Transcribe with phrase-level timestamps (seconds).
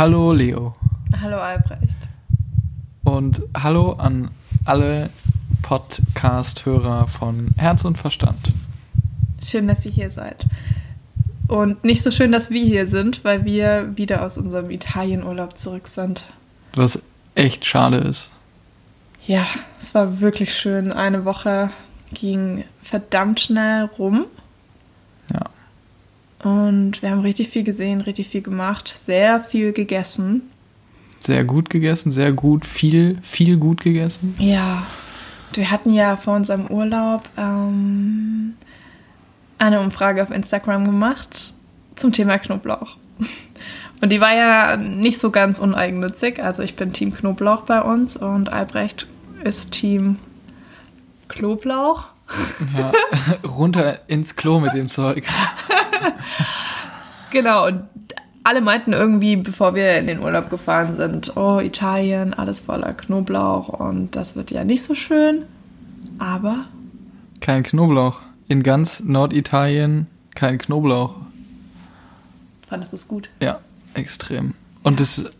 [0.00, 0.74] Hallo Leo.
[1.20, 1.98] Hallo Albrecht.
[3.04, 4.30] Und hallo an
[4.64, 5.10] alle
[5.60, 8.50] Podcast-Hörer von Herz und Verstand.
[9.46, 10.46] Schön, dass ihr hier seid.
[11.48, 15.86] Und nicht so schön, dass wir hier sind, weil wir wieder aus unserem Italienurlaub zurück
[15.86, 16.24] sind.
[16.72, 16.98] Was
[17.34, 18.32] echt schade ist.
[19.26, 19.44] Ja,
[19.82, 20.92] es war wirklich schön.
[20.92, 21.68] Eine Woche
[22.14, 24.24] ging verdammt schnell rum.
[26.42, 30.42] Und wir haben richtig viel gesehen, richtig viel gemacht, sehr viel gegessen.
[31.20, 34.34] Sehr gut gegessen, sehr gut, viel, viel gut gegessen.
[34.38, 34.86] Ja,
[35.52, 38.54] wir hatten ja vor unserem Urlaub ähm,
[39.58, 41.52] eine Umfrage auf Instagram gemacht
[41.96, 42.96] zum Thema Knoblauch.
[44.00, 46.42] Und die war ja nicht so ganz uneigennützig.
[46.42, 49.06] Also ich bin Team Knoblauch bei uns und Albrecht
[49.44, 50.16] ist Team
[51.28, 52.04] Knoblauch.
[52.78, 52.92] Ja,
[53.48, 55.24] runter ins Klo mit dem Zeug.
[57.30, 57.84] genau, und
[58.42, 63.68] alle meinten irgendwie, bevor wir in den Urlaub gefahren sind, oh, Italien, alles voller Knoblauch
[63.68, 65.42] und das wird ja nicht so schön.
[66.18, 66.66] Aber.
[67.40, 68.20] Kein Knoblauch.
[68.48, 71.16] In ganz Norditalien kein Knoblauch.
[72.66, 73.30] Fandest du es gut?
[73.42, 73.60] Ja,
[73.94, 74.54] extrem.
[74.82, 75.30] Und es,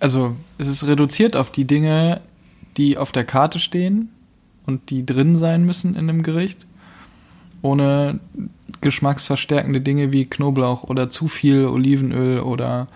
[0.00, 2.20] also, es ist reduziert auf die Dinge,
[2.76, 4.10] die auf der Karte stehen
[4.66, 6.66] und die drin sein müssen in dem Gericht.
[7.62, 8.20] Ohne
[8.80, 12.88] geschmacksverstärkende Dinge wie Knoblauch oder zu viel Olivenöl oder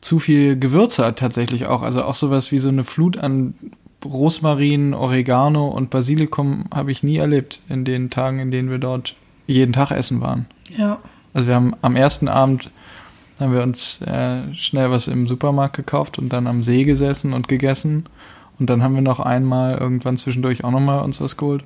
[0.00, 1.82] zu viel Gewürze tatsächlich auch.
[1.82, 3.54] Also auch sowas wie so eine Flut an
[4.04, 9.16] Rosmarin, Oregano und Basilikum habe ich nie erlebt in den Tagen, in denen wir dort
[9.46, 10.46] jeden Tag essen waren.
[10.76, 10.98] Ja.
[11.34, 12.70] Also wir haben am ersten Abend
[13.40, 17.48] haben wir uns äh, schnell was im Supermarkt gekauft und dann am See gesessen und
[17.48, 18.04] gegessen.
[18.58, 21.64] Und dann haben wir noch einmal irgendwann zwischendurch auch nochmal uns was geholt.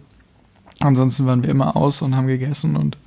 [0.81, 2.99] Ansonsten waren wir immer aus und haben gegessen und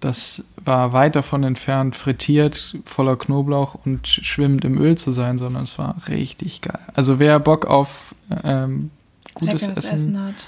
[0.00, 5.64] das war weit davon entfernt, frittiert, voller Knoblauch und schwimmend im Öl zu sein, sondern
[5.64, 6.80] es war richtig geil.
[6.94, 8.90] Also wer Bock auf ähm,
[9.34, 10.46] gutes Essen, Essen hat.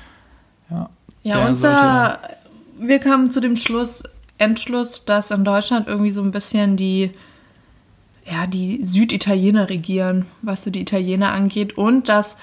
[0.70, 0.90] ja,
[1.22, 2.18] Ja, unser,
[2.78, 4.02] wir kamen zu dem Schluss,
[4.38, 7.10] Entschluss, dass in Deutschland irgendwie so ein bisschen die,
[8.24, 12.36] ja, die Süditaliener regieren, was so die Italiener angeht und dass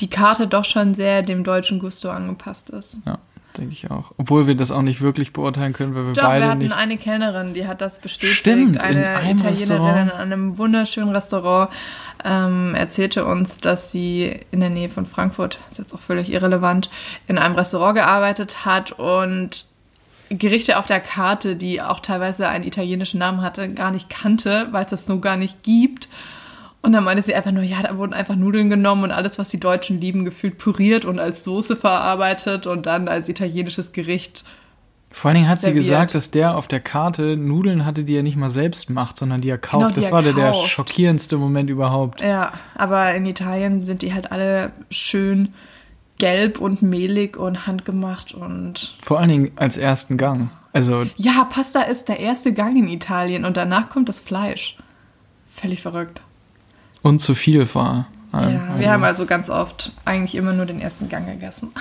[0.00, 2.98] die Karte doch schon sehr dem deutschen Gusto angepasst ist.
[3.06, 3.18] Ja,
[3.56, 4.12] denke ich auch.
[4.16, 6.76] Obwohl wir das auch nicht wirklich beurteilen können, weil wir Doch, beide wir hatten nicht.
[6.76, 8.36] eine Kellnerin, die hat das bestätigt.
[8.38, 10.12] Stimmt, in eine einem Italienerin Restaurant.
[10.12, 11.70] in einem wunderschönen Restaurant
[12.24, 16.90] ähm, erzählte uns, dass sie in der Nähe von Frankfurt, ist jetzt auch völlig irrelevant,
[17.26, 19.66] in einem Restaurant gearbeitet hat und
[20.30, 24.84] Gerichte auf der Karte, die auch teilweise einen italienischen Namen hatte, gar nicht kannte, weil
[24.84, 26.08] es das so gar nicht gibt.
[26.84, 29.48] Und dann meinte sie einfach nur, ja, da wurden einfach Nudeln genommen und alles, was
[29.48, 34.44] die Deutschen lieben, gefühlt püriert und als Soße verarbeitet und dann als italienisches Gericht
[35.10, 35.82] Vor allen Dingen hat sie serviert.
[35.82, 39.40] gesagt, dass der auf der Karte Nudeln hatte, die er nicht mal selbst macht, sondern
[39.40, 39.80] die er kauft.
[39.80, 40.68] Genau, die das er war der, der kauft.
[40.68, 42.20] schockierendste Moment überhaupt.
[42.20, 45.54] Ja, aber in Italien sind die halt alle schön
[46.18, 50.50] gelb und mehlig und handgemacht und Vor allen Dingen als ersten Gang.
[50.74, 54.76] Also ja, Pasta ist der erste Gang in Italien und danach kommt das Fleisch.
[55.46, 56.20] Völlig verrückt.
[57.04, 58.06] Und zu viel war.
[58.32, 61.70] Ja, wir haben also ganz oft eigentlich immer nur den ersten Gang gegessen.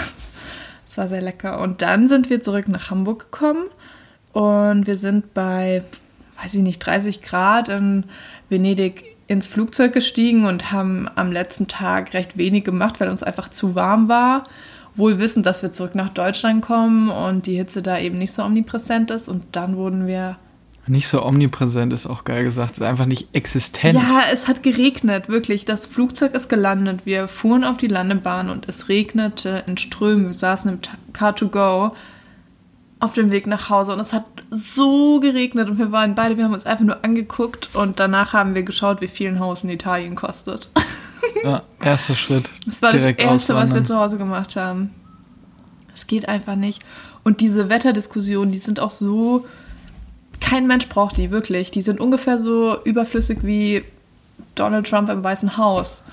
[0.85, 1.59] Das war sehr lecker.
[1.59, 3.63] Und dann sind wir zurück nach Hamburg gekommen
[4.31, 5.83] und wir sind bei,
[6.39, 8.03] weiß ich nicht, 30 Grad in
[8.47, 13.49] Venedig ins Flugzeug gestiegen und haben am letzten Tag recht wenig gemacht, weil uns einfach
[13.49, 14.43] zu warm war.
[14.93, 18.43] Wohl wissend, dass wir zurück nach Deutschland kommen und die Hitze da eben nicht so
[18.43, 19.29] omnipräsent ist.
[19.29, 20.37] Und dann wurden wir
[20.85, 22.73] nicht so omnipräsent ist auch geil gesagt.
[22.73, 23.93] Ist einfach nicht existent.
[23.93, 25.63] Ja, es hat geregnet, wirklich.
[25.65, 27.05] Das Flugzeug ist gelandet.
[27.05, 30.25] Wir fuhren auf die Landebahn und es regnete in Strömen.
[30.27, 30.79] Wir saßen im
[31.13, 31.91] Car2Go
[32.99, 36.45] auf dem Weg nach Hause und es hat so geregnet und wir waren beide, wir
[36.45, 39.69] haben uns einfach nur angeguckt und danach haben wir geschaut, wie viel ein Haus in
[39.69, 40.69] Italien kostet.
[41.43, 42.49] Ja, erster Schritt.
[42.65, 43.85] Das war das Erste, was wir auswandern.
[43.85, 44.91] zu Hause gemacht haben.
[45.93, 46.81] Es geht einfach nicht.
[47.23, 49.45] Und diese Wetterdiskussionen, die sind auch so.
[50.43, 51.71] Kein Mensch braucht die, wirklich.
[51.71, 53.83] Die sind ungefähr so überflüssig wie
[54.55, 56.03] Donald Trump im Weißen Haus.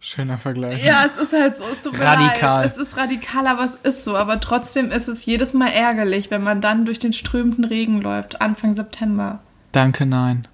[0.00, 0.82] Schöner Vergleich.
[0.84, 2.62] Ja, es ist halt so, es tut mir Radikal.
[2.62, 2.66] leid.
[2.66, 4.16] Es ist radikal, aber es ist so.
[4.16, 8.40] Aber trotzdem ist es jedes Mal ärgerlich, wenn man dann durch den strömenden Regen läuft,
[8.40, 9.40] Anfang September.
[9.72, 10.46] Danke, nein.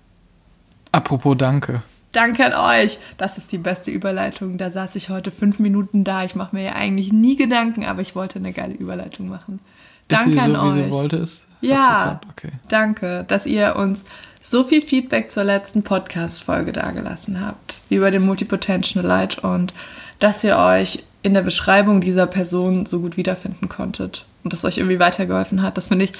[0.93, 1.83] Apropos Danke.
[2.13, 2.99] Danke an euch.
[3.17, 4.57] Das ist die beste Überleitung.
[4.57, 6.25] Da saß ich heute fünf Minuten da.
[6.25, 9.61] Ich mache mir ja eigentlich nie Gedanken, aber ich wollte eine geile Überleitung machen.
[10.09, 10.85] Ist Danke sie an so, wie euch.
[10.87, 11.47] sie wollte es?
[11.69, 12.21] Ja?
[12.31, 12.51] Okay.
[12.69, 14.05] danke, dass ihr uns
[14.43, 19.73] so viel Feedback zur letzten Podcast-Folge dagelassen habt über den Multipotentialite und
[20.19, 24.77] dass ihr euch in der Beschreibung dieser Person so gut wiederfinden konntet und das euch
[24.77, 25.79] irgendwie weitergeholfen hat.
[25.79, 26.13] Das finde ich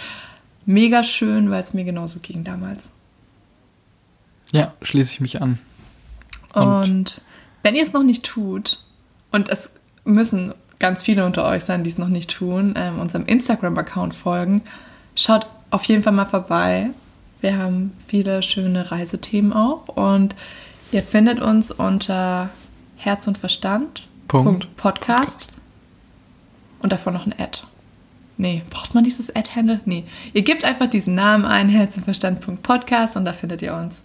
[0.65, 2.91] mega schön, weil es mir genauso ging damals.
[4.53, 5.59] Ja, schließe ich mich an.
[6.55, 7.21] Und, und
[7.63, 8.81] wenn ihr es noch nicht tut,
[9.31, 9.73] und es
[10.05, 14.63] müssen ganz viele unter euch sein, die es noch nicht tun, ähm, unserem Instagram-Account folgen,
[15.15, 16.91] schaut auf jeden Fall mal vorbei.
[17.41, 20.35] Wir haben viele schöne Reisethemen auch und
[20.93, 22.51] ihr findet uns unter
[22.97, 24.09] Herz und Verstand.
[24.29, 24.75] Punkt.
[24.77, 25.49] Podcast.
[26.81, 27.61] Und davor noch ein Ad.
[28.37, 29.81] Nee, braucht man dieses Ad-Handle?
[29.85, 30.05] Nee.
[30.33, 32.41] Ihr gebt einfach diesen Namen ein, Herz und Verstand.
[32.63, 34.03] Podcast und da findet ihr uns.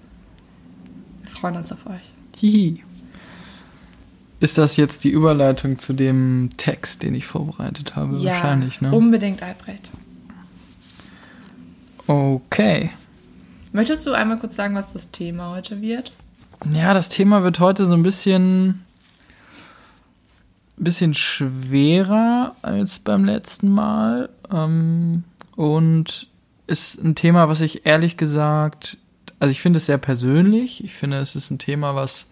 [1.24, 2.02] Wir freuen uns auf euch.
[2.38, 2.84] Hihi.
[4.40, 8.18] Ist das jetzt die Überleitung zu dem Text, den ich vorbereitet habe?
[8.18, 8.92] Ja, Wahrscheinlich, ne?
[8.92, 9.92] Unbedingt, Albrecht.
[12.10, 12.90] Okay.
[13.72, 16.12] Möchtest du einmal kurz sagen, was das Thema heute wird?
[16.74, 18.84] Ja, das Thema wird heute so ein bisschen,
[20.76, 24.32] bisschen schwerer als beim letzten Mal.
[24.52, 25.24] Ähm,
[25.56, 26.26] und
[26.66, 28.98] ist ein Thema, was ich ehrlich gesagt,
[29.40, 30.84] also ich finde es sehr persönlich.
[30.84, 32.26] Ich finde, es ist ein Thema, was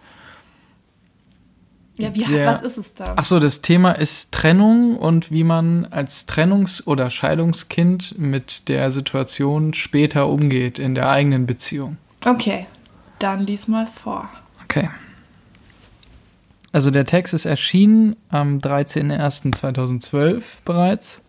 [1.98, 3.14] ja, wie, sehr, was ist es da?
[3.16, 8.92] Ach so, das Thema ist Trennung und wie man als Trennungs- oder Scheidungskind mit der
[8.92, 11.98] Situation später umgeht in der eigenen Beziehung.
[12.26, 12.68] Okay,
[13.20, 14.30] dann lies mal vor.
[14.64, 14.90] Okay.
[16.72, 21.22] Also der Text ist erschienen am 13.01.2012 bereits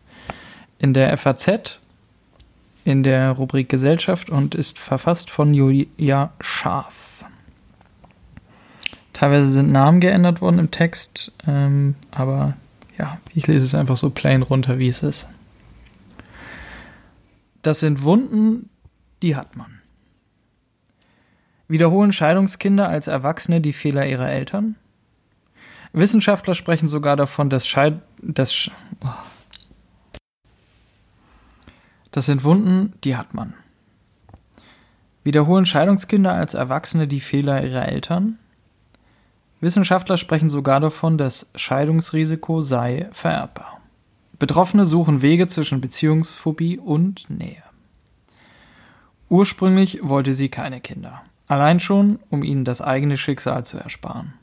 [0.78, 1.80] in der FAZ
[2.84, 7.17] in der Rubrik Gesellschaft und ist verfasst von Julia Scharf.
[9.18, 12.56] Teilweise sind Namen geändert worden im Text, ähm, aber
[12.96, 15.26] ja, ich lese es einfach so plain runter, wie es ist.
[17.62, 18.70] Das sind Wunden,
[19.22, 19.80] die hat man.
[21.66, 24.76] Wiederholen Scheidungskinder als Erwachsene die Fehler ihrer Eltern?
[25.92, 28.70] Wissenschaftler sprechen sogar davon, dass Scheid das,
[29.04, 29.08] oh.
[32.12, 33.54] das sind Wunden, die hat man.
[35.24, 38.38] Wiederholen Scheidungskinder als Erwachsene die Fehler ihrer Eltern?
[39.60, 43.80] Wissenschaftler sprechen sogar davon, das Scheidungsrisiko sei vererbbar.
[44.38, 47.62] Betroffene suchen Wege zwischen Beziehungsphobie und Nähe.
[49.28, 54.34] Ursprünglich wollte sie keine Kinder, allein schon, um ihnen das eigene Schicksal zu ersparen.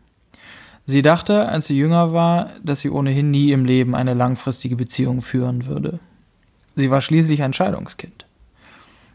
[0.86, 5.22] Sie dachte, als sie jünger war, dass sie ohnehin nie im Leben eine langfristige Beziehung
[5.22, 6.00] führen würde.
[6.76, 8.26] Sie war schließlich ein Scheidungskind.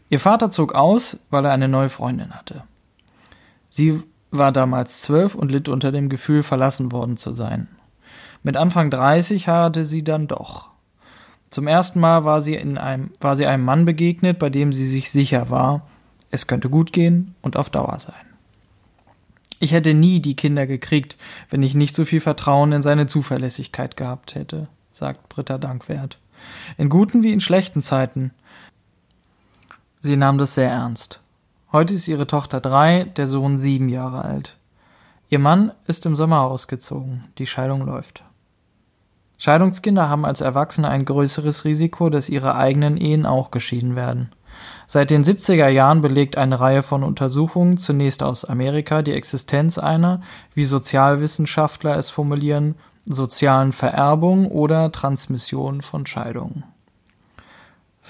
[0.09, 2.63] Ihr Vater zog aus, weil er eine neue Freundin hatte.
[3.69, 7.67] Sie war damals zwölf und litt unter dem Gefühl, verlassen worden zu sein.
[8.43, 10.69] Mit Anfang 30 heiratete sie dann doch.
[11.51, 14.87] Zum ersten Mal war sie, in einem, war sie einem Mann begegnet, bei dem sie
[14.87, 15.87] sich sicher war,
[16.31, 18.13] es könnte gut gehen und auf Dauer sein.
[19.59, 21.17] Ich hätte nie die Kinder gekriegt,
[21.49, 26.17] wenn ich nicht so viel Vertrauen in seine Zuverlässigkeit gehabt hätte, sagt Britta Dankwert.
[26.77, 28.31] In guten wie in schlechten Zeiten.
[29.99, 31.20] Sie nahm das sehr ernst.
[31.73, 34.57] Heute ist ihre Tochter drei, der Sohn sieben Jahre alt.
[35.29, 37.23] Ihr Mann ist im Sommer ausgezogen.
[37.37, 38.25] Die Scheidung läuft.
[39.37, 44.33] Scheidungskinder haben als Erwachsene ein größeres Risiko, dass ihre eigenen Ehen auch geschieden werden.
[44.85, 50.21] Seit den 70er Jahren belegt eine Reihe von Untersuchungen, zunächst aus Amerika, die Existenz einer,
[50.53, 52.75] wie Sozialwissenschaftler es formulieren,
[53.05, 56.65] sozialen Vererbung oder Transmission von Scheidungen.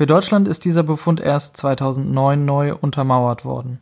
[0.02, 3.78] Für Deutschland ist dieser Befund erst 2009 neu untermauert worden.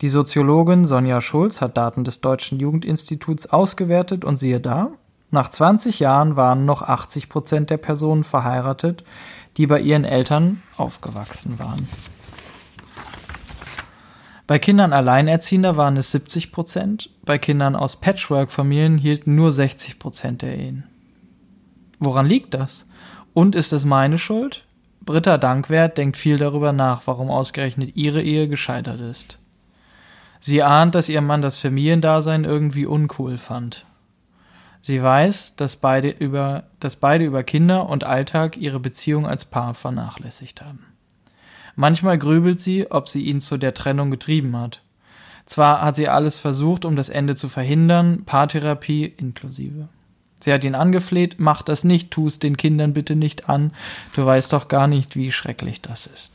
[0.00, 4.90] Die Soziologin Sonja Schulz hat Daten des Deutschen Jugendinstituts ausgewertet und siehe da,
[5.30, 9.04] nach 20 Jahren waren noch 80 Prozent der Personen verheiratet,
[9.56, 11.88] die bei ihren Eltern aufgewachsen waren.
[14.48, 20.42] Bei Kindern Alleinerziehender waren es 70 Prozent, bei Kindern aus Patchwork-Familien hielten nur 60 Prozent
[20.42, 20.82] der Ehen.
[22.00, 22.86] Woran liegt das?
[23.34, 24.64] Und ist es meine Schuld?
[25.04, 29.38] Britta Dankwert denkt viel darüber nach, warum ausgerechnet ihre Ehe gescheitert ist.
[30.40, 33.86] Sie ahnt, dass ihr Mann das Familiendasein irgendwie uncool fand.
[34.80, 39.74] Sie weiß, dass beide über, dass beide über Kinder und Alltag ihre Beziehung als Paar
[39.74, 40.84] vernachlässigt haben.
[41.76, 44.82] Manchmal grübelt sie, ob sie ihn zu der Trennung getrieben hat.
[45.46, 49.88] Zwar hat sie alles versucht, um das Ende zu verhindern, Paartherapie inklusive.
[50.44, 53.72] Sie hat ihn angefleht, mach das nicht, tu es den Kindern bitte nicht an,
[54.14, 56.34] du weißt doch gar nicht, wie schrecklich das ist.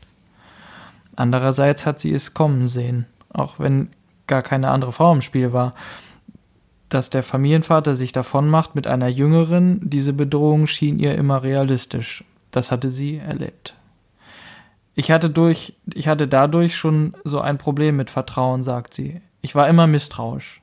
[1.15, 3.89] Andererseits hat sie es kommen sehen, auch wenn
[4.25, 5.75] gar keine andere Frau im Spiel war.
[6.89, 12.23] Dass der Familienvater sich davon macht mit einer jüngeren, diese Bedrohung schien ihr immer realistisch.
[12.49, 13.75] Das hatte sie erlebt.
[14.95, 19.21] Ich hatte durch, ich hatte dadurch schon so ein Problem mit Vertrauen, sagt sie.
[19.43, 20.61] Ich war immer misstrauisch.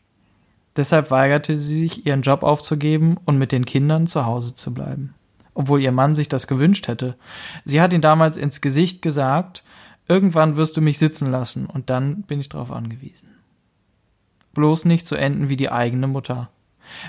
[0.77, 5.15] Deshalb weigerte sie sich, ihren Job aufzugeben und mit den Kindern zu Hause zu bleiben.
[5.55, 7.17] Obwohl ihr Mann sich das gewünscht hätte.
[7.65, 9.65] Sie hat ihn damals ins Gesicht gesagt,
[10.07, 13.29] irgendwann wirst du mich sitzen lassen und dann bin ich darauf angewiesen.
[14.55, 16.49] bloß nicht so enden wie die eigene Mutter.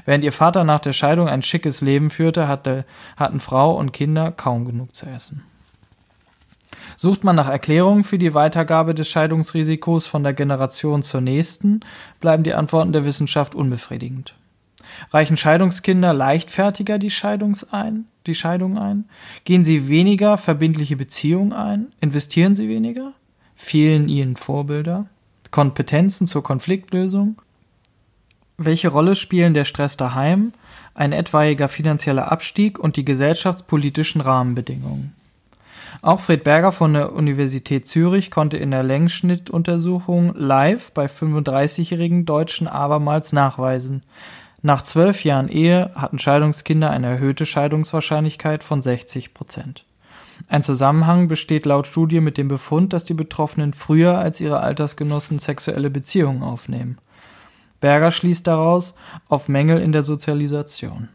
[0.05, 4.31] Während ihr Vater nach der Scheidung ein schickes Leben führte, hatte, hatten Frau und Kinder
[4.31, 5.43] kaum genug zu essen.
[6.99, 11.81] Sucht man nach Erklärungen für die Weitergabe des Scheidungsrisikos von der Generation zur nächsten,
[12.19, 14.33] bleiben die Antworten der Wissenschaft unbefriedigend.
[15.11, 19.05] Reichen Scheidungskinder leichtfertiger die, Scheidungs ein, die Scheidung ein?
[19.45, 21.87] Gehen sie weniger verbindliche Beziehungen ein?
[22.01, 23.13] Investieren sie weniger?
[23.55, 25.05] Fehlen ihnen Vorbilder?
[25.51, 27.39] Kompetenzen zur Konfliktlösung?
[28.57, 30.51] Welche Rolle spielen der Stress daheim,
[30.95, 35.13] ein etwaiger finanzieller Abstieg und die gesellschaftspolitischen Rahmenbedingungen?
[36.01, 42.67] Auch Fred Berger von der Universität Zürich konnte in der Längsschnittuntersuchung live bei 35-jährigen Deutschen
[42.67, 44.03] abermals nachweisen.
[44.61, 49.85] Nach zwölf Jahren Ehe hatten Scheidungskinder eine erhöhte Scheidungswahrscheinlichkeit von 60 Prozent.
[50.49, 55.39] Ein Zusammenhang besteht laut Studie mit dem Befund, dass die Betroffenen früher als ihre Altersgenossen
[55.39, 56.97] sexuelle Beziehungen aufnehmen.
[57.79, 58.95] Berger schließt daraus
[59.27, 61.09] auf Mängel in der Sozialisation.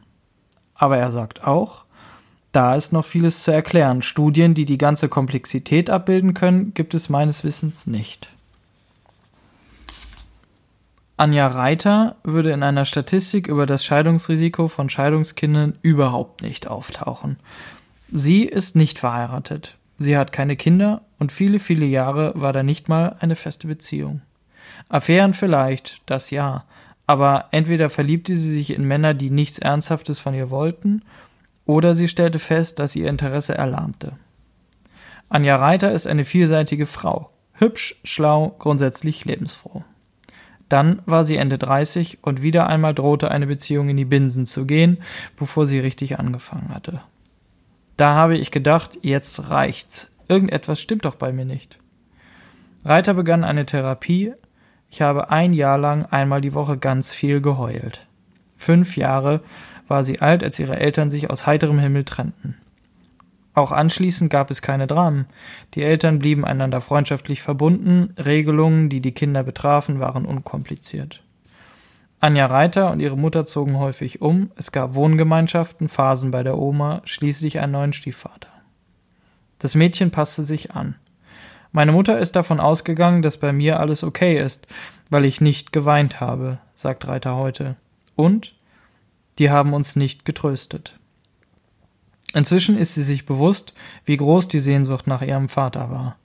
[0.74, 1.84] Aber er sagt auch,
[2.52, 4.02] da ist noch vieles zu erklären.
[4.02, 8.28] Studien, die die ganze Komplexität abbilden können, gibt es meines Wissens nicht.
[11.16, 17.36] Anja Reiter würde in einer Statistik über das Scheidungsrisiko von Scheidungskindern überhaupt nicht auftauchen.
[18.10, 19.76] Sie ist nicht verheiratet.
[19.98, 24.20] Sie hat keine Kinder und viele, viele Jahre war da nicht mal eine feste Beziehung.
[24.88, 26.64] Affären vielleicht, das ja,
[27.06, 31.02] aber entweder verliebte sie sich in Männer, die nichts Ernsthaftes von ihr wollten,
[31.72, 34.12] oder sie stellte fest, dass ihr Interesse erlahmte.
[35.28, 37.30] Anja Reiter ist eine vielseitige Frau.
[37.54, 39.82] Hübsch, schlau, grundsätzlich lebensfroh.
[40.68, 44.66] Dann war sie Ende 30 und wieder einmal drohte eine Beziehung in die Binsen zu
[44.66, 44.98] gehen,
[45.36, 47.00] bevor sie richtig angefangen hatte.
[47.96, 50.14] Da habe ich gedacht, jetzt reicht's.
[50.28, 51.78] Irgendetwas stimmt doch bei mir nicht.
[52.84, 54.32] Reiter begann eine Therapie.
[54.90, 58.06] Ich habe ein Jahr lang einmal die Woche ganz viel geheult.
[58.62, 59.40] Fünf Jahre
[59.88, 62.56] war sie alt, als ihre Eltern sich aus heiterem Himmel trennten.
[63.54, 65.26] Auch anschließend gab es keine Dramen.
[65.74, 71.22] Die Eltern blieben einander freundschaftlich verbunden, Regelungen, die die Kinder betrafen, waren unkompliziert.
[72.20, 77.02] Anja Reiter und ihre Mutter zogen häufig um, es gab Wohngemeinschaften, Phasen bei der Oma,
[77.04, 78.48] schließlich einen neuen Stiefvater.
[79.58, 80.94] Das Mädchen passte sich an.
[81.72, 84.68] Meine Mutter ist davon ausgegangen, dass bei mir alles okay ist,
[85.10, 87.76] weil ich nicht geweint habe, sagt Reiter heute.
[88.16, 88.54] Und
[89.38, 90.98] die haben uns nicht getröstet.
[92.34, 96.16] Inzwischen ist sie sich bewusst, wie groß die Sehnsucht nach ihrem Vater war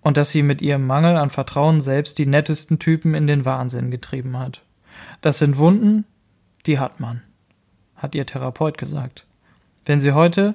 [0.00, 3.90] und dass sie mit ihrem Mangel an Vertrauen selbst die nettesten Typen in den Wahnsinn
[3.90, 4.62] getrieben hat.
[5.20, 6.04] Das sind Wunden,
[6.66, 7.22] die hat man,
[7.96, 9.26] hat ihr Therapeut gesagt.
[9.84, 10.54] Wenn sie heute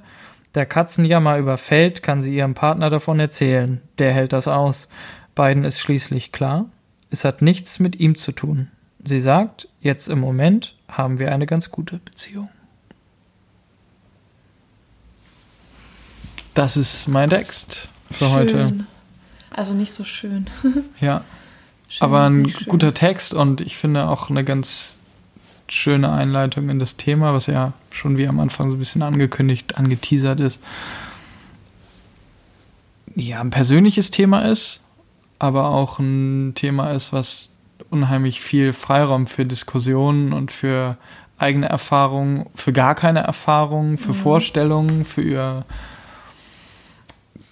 [0.55, 3.81] der Katzenjammer überfällt, kann sie ihrem Partner davon erzählen.
[3.97, 4.89] Der hält das aus.
[5.35, 6.65] Beiden ist schließlich klar,
[7.09, 8.69] es hat nichts mit ihm zu tun.
[9.03, 12.49] Sie sagt, jetzt im Moment haben wir eine ganz gute Beziehung.
[16.53, 18.33] Das ist mein Text für schön.
[18.33, 18.85] heute.
[19.49, 20.45] Also nicht so schön.
[21.01, 21.23] ja.
[21.89, 24.99] Schön, aber ein guter Text und ich finde auch eine ganz
[25.67, 29.77] schöne Einleitung in das Thema, was ja schon wie am Anfang so ein bisschen angekündigt,
[29.77, 30.61] angeteasert ist.
[33.15, 34.81] Ja, ein persönliches Thema ist,
[35.39, 37.49] aber auch ein Thema ist, was
[37.89, 40.97] unheimlich viel Freiraum für Diskussionen und für
[41.37, 44.15] eigene Erfahrungen, für gar keine Erfahrungen, für mhm.
[44.15, 45.65] Vorstellungen, für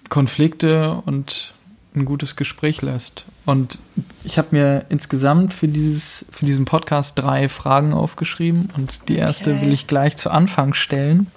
[0.08, 1.54] Konflikte und
[1.94, 3.26] ein gutes Gespräch lässt.
[3.44, 3.78] Und
[4.24, 9.52] ich habe mir insgesamt für, dieses, für diesen Podcast drei Fragen aufgeschrieben und die erste
[9.52, 9.62] okay.
[9.62, 11.30] will ich gleich zu Anfang stellen.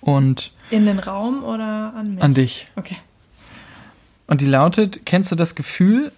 [0.00, 2.22] Und in den Raum oder an mich?
[2.22, 2.68] An dich.
[2.76, 2.96] Okay.
[4.28, 6.12] Und die lautet: Kennst du das Gefühl,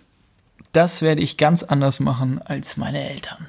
[0.72, 3.46] das werde ich ganz anders machen als meine Eltern.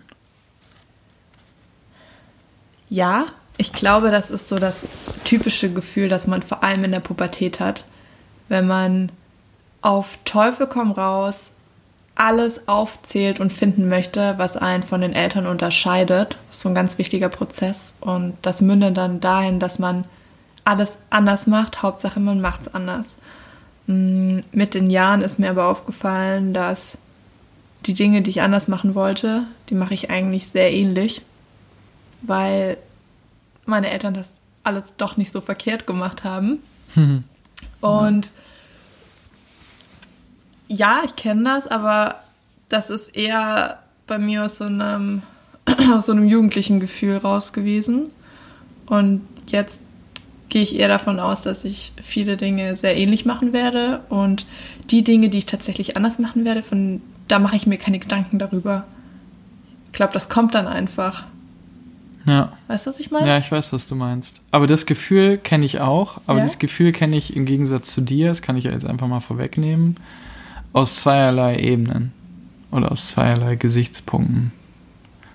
[2.90, 3.26] Ja,
[3.58, 4.82] ich glaube, das ist so das
[5.26, 7.84] typische Gefühl, das man vor allem in der Pubertät hat,
[8.48, 9.12] wenn man
[9.82, 11.52] auf Teufel komm raus
[12.20, 16.38] alles aufzählt und finden möchte, was einen von den Eltern unterscheidet.
[16.50, 20.04] Das ist so ein ganz wichtiger Prozess und das mündet dann dahin, dass man
[20.66, 21.82] alles anders macht.
[21.82, 23.20] Hauptsache, man macht es anders.
[23.88, 26.98] Mm, mit den Jahren ist mir aber aufgefallen, dass
[27.86, 31.22] die Dinge, die ich anders machen wollte, die mache ich eigentlich sehr ähnlich,
[32.22, 32.78] weil
[33.66, 36.60] meine Eltern das alles doch nicht so verkehrt gemacht haben.
[36.96, 37.24] Mhm.
[37.82, 38.32] Und
[40.68, 42.22] ja, ich kenne das, aber
[42.68, 45.22] das ist eher bei mir aus so einem,
[45.94, 48.10] aus so einem jugendlichen Gefühl raus gewesen.
[48.86, 49.82] Und jetzt
[50.50, 54.46] gehe ich eher davon aus, dass ich viele Dinge sehr ähnlich machen werde und
[54.90, 58.40] die Dinge, die ich tatsächlich anders machen werde, von da mache ich mir keine Gedanken
[58.40, 58.84] darüber.
[59.88, 61.24] Ich glaube, das kommt dann einfach.
[62.26, 62.52] Ja.
[62.68, 63.28] Weißt du, was ich meine?
[63.28, 64.42] Ja, ich weiß, was du meinst.
[64.52, 66.20] Aber das Gefühl kenne ich auch.
[66.28, 66.44] Aber Ja?
[66.44, 69.22] das Gefühl kenne ich im Gegensatz zu dir, das kann ich ja jetzt einfach mal
[69.22, 69.96] vorwegnehmen,
[70.74, 72.12] aus zweierlei Ebenen.
[72.72, 74.52] Oder aus zweierlei Gesichtspunkten.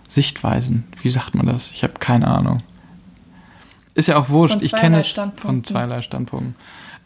[0.07, 0.85] Sichtweisen.
[1.03, 1.73] Wie sagt man das?
[1.73, 2.59] Ich habe keine Ahnung.
[3.95, 4.63] Ist ja auch wurscht.
[4.63, 6.55] Ich kenne es von zweierlei Standpunkten.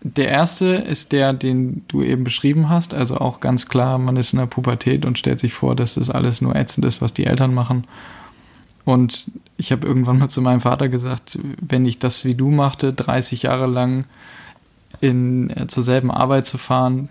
[0.02, 2.94] Der erste ist der, den du eben beschrieben hast.
[2.94, 6.10] Also auch ganz klar, man ist in der Pubertät und stellt sich vor, dass das
[6.10, 7.84] alles nur ätzend ist, was die Eltern machen.
[8.84, 12.92] Und ich habe irgendwann mal zu meinem Vater gesagt, wenn ich das wie du machte,
[12.92, 14.04] 30 Jahre lang
[15.00, 17.08] in, äh, zur selben Arbeit zu fahren,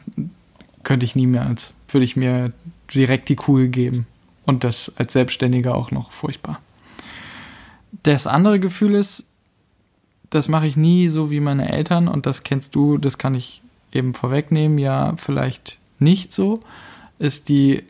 [0.83, 2.51] könnte ich nie mehr als, würde ich mir
[2.93, 4.07] direkt die Kugel geben.
[4.45, 6.61] Und das als Selbstständiger auch noch furchtbar.
[8.03, 9.26] Das andere Gefühl ist,
[10.29, 13.61] das mache ich nie so wie meine Eltern und das kennst du, das kann ich
[13.91, 16.59] eben vorwegnehmen, ja, vielleicht nicht so,
[17.19, 17.83] ist die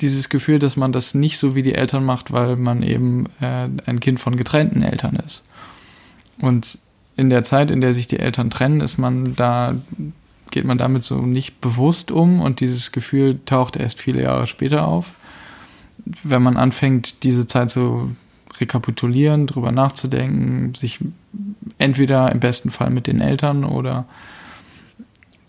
[0.00, 3.68] dieses Gefühl, dass man das nicht so wie die Eltern macht, weil man eben äh,
[3.84, 5.44] ein Kind von getrennten Eltern ist.
[6.40, 6.78] Und
[7.16, 9.74] in der Zeit, in der sich die Eltern trennen, ist man da,
[10.50, 14.88] geht man damit so nicht bewusst um und dieses Gefühl taucht erst viele Jahre später
[14.88, 15.12] auf.
[16.22, 18.16] Wenn man anfängt, diese Zeit zu
[18.58, 20.98] rekapitulieren, drüber nachzudenken, sich
[21.80, 24.06] entweder im besten Fall mit den Eltern oder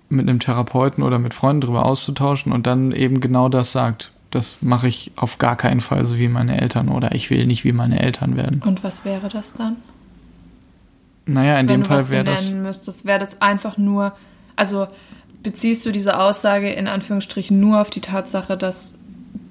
[0.10, 4.12] mit einem Therapeuten oder mit Freunden drüber auszutauschen und dann eben genau das sagt.
[4.30, 7.64] Das mache ich auf gar keinen Fall so wie meine Eltern oder ich will nicht
[7.64, 8.62] wie meine Eltern werden.
[8.66, 9.76] Und was wäre das dann?
[11.26, 12.52] Naja, in Wenn dem Fall wäre das.
[12.52, 14.14] müsstest, wäre das einfach nur,
[14.56, 14.88] also
[15.44, 18.94] beziehst du diese Aussage in Anführungsstrichen nur auf die Tatsache, dass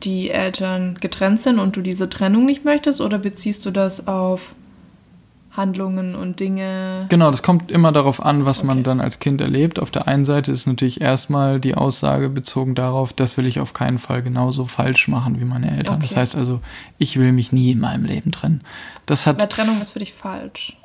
[0.03, 4.55] die Eltern getrennt sind und du diese Trennung nicht möchtest, oder beziehst du das auf
[5.61, 7.07] Handlungen und Dinge?
[7.11, 8.85] Genau, das kommt immer darauf an, was man Okay.
[8.85, 9.79] dann als Kind erlebt.
[9.79, 13.73] Auf der einen Seite ist natürlich erstmal die Aussage bezogen darauf, das will ich auf
[13.75, 16.01] keinen Fall genauso falsch machen wie meine Eltern.
[16.01, 16.21] Das Okay.
[16.21, 16.61] heißt also,
[16.99, 18.63] ich will mich nie in meinem Leben trennen.
[19.07, 20.77] Das hat Weil Trennung ist für dich falsch.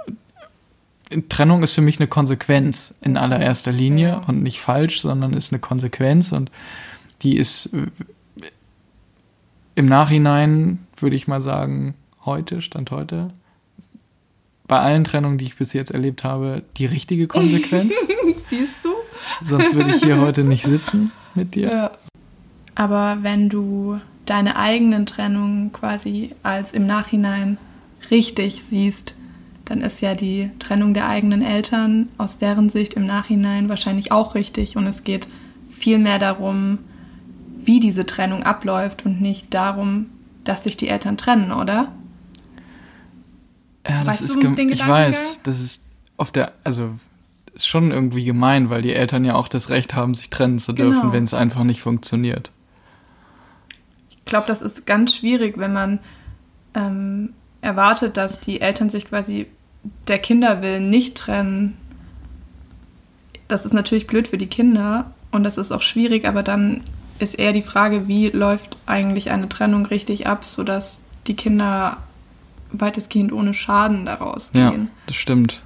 [1.29, 4.21] Trennung ist für mich eine Konsequenz in allererster Linie Ja.
[4.27, 6.51] und nicht falsch, sondern ist eine Konsequenz und
[7.21, 7.85] die ist äh,
[9.75, 13.29] im Nachhinein, würde ich mal sagen, heute, Stand heute,
[14.67, 17.93] bei allen Trennungen, die ich bis jetzt erlebt habe, die richtige Konsequenz.
[18.37, 18.89] Siehst du?
[19.43, 21.71] Sonst würde ich hier heute nicht sitzen mit dir.
[21.71, 21.91] Ja.
[22.73, 27.57] Aber wenn du deine eigenen Trennungen quasi als im Nachhinein
[28.09, 29.15] richtig siehst,
[29.65, 34.35] dann ist ja die Trennung der eigenen Eltern aus deren Sicht im Nachhinein wahrscheinlich auch
[34.35, 34.77] richtig.
[34.77, 35.27] Und es geht
[35.69, 36.79] viel mehr darum,
[37.57, 40.07] wie diese Trennung abläuft und nicht darum,
[40.43, 41.91] dass sich die Eltern trennen, oder?
[43.87, 45.83] Ja, das Weißt ist du den ich weiß, das ist
[46.17, 46.91] auf der, also
[47.53, 50.73] ist schon irgendwie gemein, weil die Eltern ja auch das Recht haben, sich trennen zu
[50.73, 51.13] dürfen, Genau.
[51.13, 52.51] wenn es einfach nicht funktioniert.
[54.09, 55.99] Ich glaube, das ist ganz schwierig, wenn man
[56.73, 59.47] ähm, erwartet, dass die Eltern sich quasi
[60.07, 61.77] der Kinder willen nicht trennen.
[63.47, 66.81] Das ist natürlich blöd für die Kinder und das ist auch schwierig, aber dann
[67.19, 71.97] ist eher die Frage, wie läuft eigentlich eine Trennung richtig ab, sodass die Kinder
[72.81, 74.89] weitestgehend ohne Schaden daraus Ja, gehen.
[75.07, 75.61] das stimmt.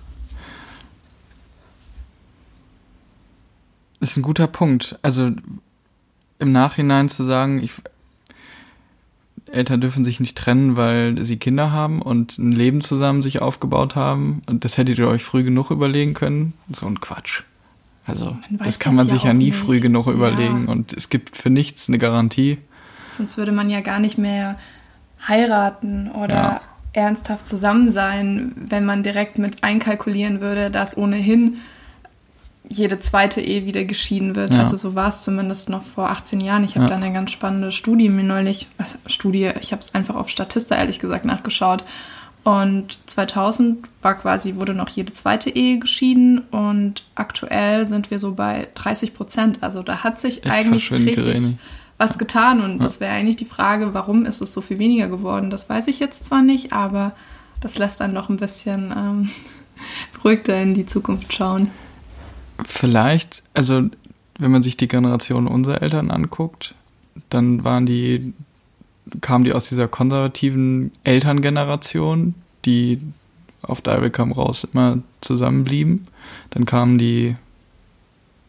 [4.00, 4.98] Ist ein guter Punkt.
[5.02, 5.32] Also
[6.40, 7.72] im Nachhinein zu sagen, ich,
[9.52, 13.96] Eltern dürfen sich nicht trennen, weil sie Kinder haben und ein Leben zusammen sich aufgebaut
[13.96, 14.42] haben.
[14.46, 16.54] Und das hättet ihr euch früh genug überlegen können.
[16.72, 17.44] So ein Quatsch.
[18.06, 19.58] Also das kann das man ja sich ja nie nicht.
[19.58, 20.14] früh genug Ja.
[20.14, 20.68] überlegen.
[20.68, 22.58] Und es gibt für nichts eine Garantie.
[23.10, 24.58] Sonst würde man ja gar nicht mehr
[25.28, 26.62] heiraten oder Ja.
[26.94, 31.58] Ernsthaft zusammen sein, wenn man direkt mit einkalkulieren würde, dass ohnehin
[32.68, 34.54] jede zweite Ehe wieder geschieden wird.
[34.54, 34.60] Ja.
[34.60, 36.64] Also so war es zumindest noch vor 18 Jahren.
[36.64, 36.90] Ich habe Ja.
[36.90, 40.76] da eine ganz spannende Studie mir neulich, was, Studie, ich habe es einfach auf Statista
[40.76, 41.84] ehrlich gesagt nachgeschaut.
[42.44, 48.34] Und 2000 war quasi, wurde noch jede zweite Ehe geschieden und aktuell sind wir so
[48.34, 49.58] bei 30 Prozent.
[49.62, 51.58] Also da hat sich Echt eigentlich richtig.
[52.00, 52.62] Was getan.
[52.62, 55.52] Und das wäre eigentlich die Frage, warum ist es so viel weniger geworden?
[55.52, 57.14] Das weiß ich jetzt zwar nicht, aber
[57.62, 59.30] das lässt dann noch ein bisschen ähm,
[60.14, 61.70] beruhigter in die Zukunft schauen.
[62.66, 63.84] Vielleicht, also
[64.40, 66.74] wenn man sich die Generation unserer Eltern anguckt,
[67.30, 68.34] dann waren die,
[69.22, 72.34] kamen die aus dieser konservativen Elterngeneration,
[72.66, 73.02] die
[73.62, 76.08] auf Dial Come raus immer zusammenblieben.
[76.52, 77.36] Dann kamen die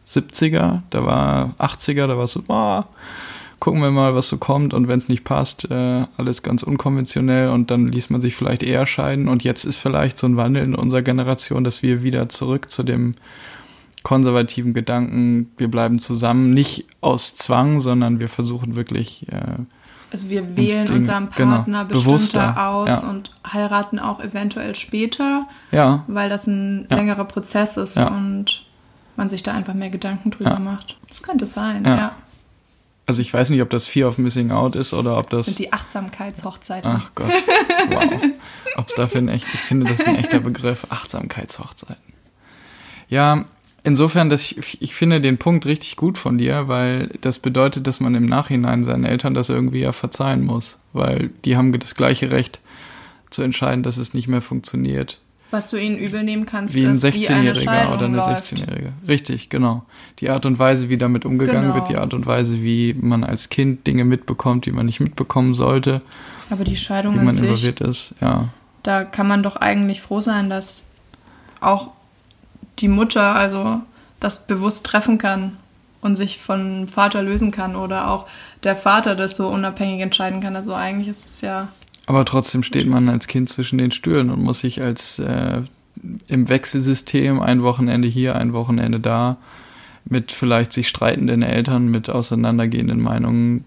[0.06, 2.88] 70er, da war 80er, da war es so, boah,
[3.60, 7.50] gucken wir mal, was so kommt und wenn es nicht passt, äh, alles ganz unkonventionell
[7.50, 10.64] und dann ließ man sich vielleicht eher scheiden und jetzt ist vielleicht so ein Wandel
[10.64, 13.12] in unserer Generation, dass wir wieder zurück zu dem
[14.02, 19.58] konservativen Gedanken, wir bleiben zusammen, nicht aus Zwang, sondern wir versuchen wirklich äh,
[20.12, 23.08] also wir wählen Ding, unseren genau, Partner bewusster, bestimmter aus ja.
[23.10, 26.96] und heiraten auch eventuell später, Ja, weil das ein Ja.
[26.96, 28.64] längerer Prozess ist und
[29.16, 30.98] man sich da einfach mehr Gedanken drüber macht.
[31.08, 32.12] Das könnte sein, Ja.
[33.10, 35.46] Also ich weiß nicht, ob das Fear of Missing Out ist oder ob Das das.
[35.46, 36.88] sind die Achtsamkeitshochzeiten.
[36.88, 37.28] Ach Gott,
[37.90, 38.22] wow.
[38.76, 41.96] Ob es dafür ein echt, ich finde, das ist ein echter Begriff, Achtsamkeitshochzeiten.
[43.08, 43.46] Ja,
[43.82, 47.98] insofern, dass ich, ich finde den Punkt richtig gut von dir, weil das bedeutet, dass
[47.98, 52.30] man im Nachhinein seinen Eltern das irgendwie ja verzeihen muss, weil die haben das gleiche
[52.30, 52.60] Recht
[53.30, 55.18] zu entscheiden, dass es nicht mehr funktioniert.
[55.50, 58.16] Was du ihnen übel nehmen kannst, Wie ein ist, wie eine 16-Jähriger Scheidung oder eine
[58.18, 58.44] läuft.
[58.44, 58.92] 16-Jährige.
[59.08, 59.84] Richtig, genau.
[60.20, 61.74] Die Art und Weise, wie damit umgegangen Genau.
[61.74, 65.54] wird, die Art und Weise, wie man als Kind Dinge mitbekommt, die man nicht mitbekommen
[65.54, 66.02] sollte,
[66.50, 68.48] Aber die wie Scheidung an man sich, involviert ist, ja.
[68.84, 70.84] da kann man doch eigentlich froh sein, dass
[71.60, 71.88] auch
[72.78, 73.80] die Mutter also
[74.20, 75.56] das bewusst treffen kann
[76.00, 78.26] und sich von Vater lösen kann oder auch
[78.62, 80.56] der Vater das so unabhängig entscheiden kann.
[80.56, 81.68] Also eigentlich ist es ja
[82.10, 85.62] Aber trotzdem steht man als Kind zwischen den Stühlen und muss sich als äh,
[86.26, 89.36] im Wechselsystem ein Wochenende hier, ein Wochenende da,
[90.06, 93.64] mit vielleicht sich streitenden Eltern, mit auseinandergehenden Meinungen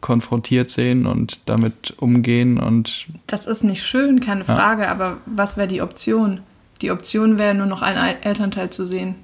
[0.00, 4.56] konfrontiert sehen und damit umgehen und Das ist nicht schön, keine Ja.
[4.56, 6.40] Frage, aber was wäre die Option?
[6.82, 9.14] Die Option wäre nur noch ein El- Elternteil zu sehen,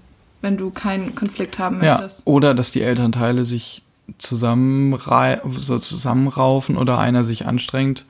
[0.40, 2.24] wenn du keinen Konflikt haben ja, möchtest.
[2.28, 3.82] oder dass die Elternteile sich
[4.18, 8.04] zusammenrei so zusammenraufen oder einer sich anstrengt,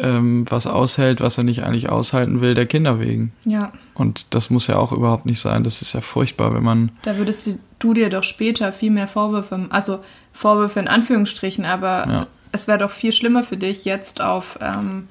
[0.00, 3.32] ähm, was aushält, was er nicht eigentlich aushalten will, der Kinder wegen.
[3.44, 5.62] Ja, Und das muss ja auch überhaupt nicht sein.
[5.64, 9.66] Das ist ja furchtbar, wenn man da würdest du, dir doch später viel mehr Vorwürfe,
[9.70, 10.00] also
[10.32, 12.26] Vorwürfe in Anführungsstrichen, aber Ja.
[12.52, 15.06] es wäre doch viel schlimmer für dich, jetzt auf ähm,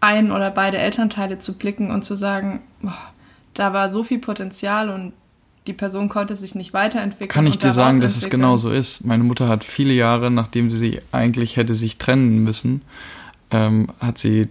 [0.00, 2.94] ein oder beide Elternteile zu blicken und zu sagen, boah,
[3.54, 5.12] da war so viel Potenzial und
[5.66, 7.28] die Person konnte sich nicht weiterentwickeln.
[7.28, 9.04] Kann ich und dir sagen, dass es genau so ist.
[9.04, 12.82] Meine Mutter hat viele Jahre, nachdem sie sich eigentlich hätte sich trennen müssen,
[13.50, 14.48] ähm, hat sie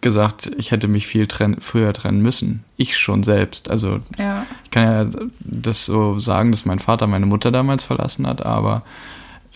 [0.00, 2.62] gesagt, ich hätte mich viel trenn früher trennen müssen.
[2.76, 3.70] Ich schon selbst.
[3.70, 8.26] Also Ja, ich kann ja das so sagen, dass mein Vater meine Mutter damals verlassen
[8.26, 8.82] hat, aber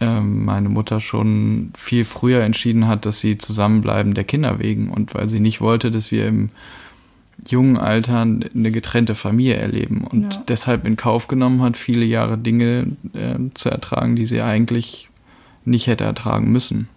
[0.00, 5.14] ähm, meine Mutter schon viel früher entschieden hat, dass sie zusammenbleiben der Kinder wegen und
[5.14, 6.48] weil sie nicht wollte, dass wir im
[7.48, 10.42] jungen Alter eine getrennte Familie erleben und Ja.
[10.48, 15.08] deshalb in Kauf genommen hat, viele Jahre Dinge äh, zu ertragen, die sie eigentlich
[15.64, 16.88] nicht hätte ertragen müssen.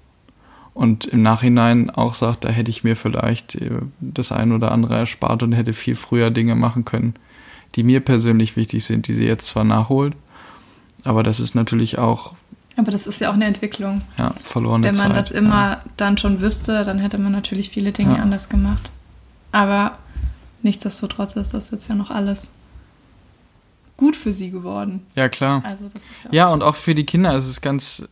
[0.73, 4.95] Und im Nachhinein auch sagt, da hätte ich mir vielleicht äh, das ein oder andere
[4.97, 7.13] erspart und hätte viel früher Dinge machen können,
[7.75, 10.15] die mir persönlich wichtig sind, die sie jetzt zwar nachholt,
[11.03, 12.33] aber das ist natürlich auch
[12.75, 14.01] aber das ist ja auch eine Entwicklung.
[14.17, 15.17] ja, verlorene Wenn man Zeit.
[15.17, 15.81] das immer Ja.
[15.95, 18.23] dann schon wüsste, dann hätte man natürlich viele Dinge Ja.
[18.23, 18.89] anders gemacht.
[19.51, 19.99] Aber
[20.63, 22.49] nichtsdestotrotz ist das jetzt ja noch alles
[23.95, 25.05] gut für sie geworden.
[25.13, 25.61] ja, klar.
[25.63, 28.07] Also ja, Ja, und auch für die Kinder ist es ganz.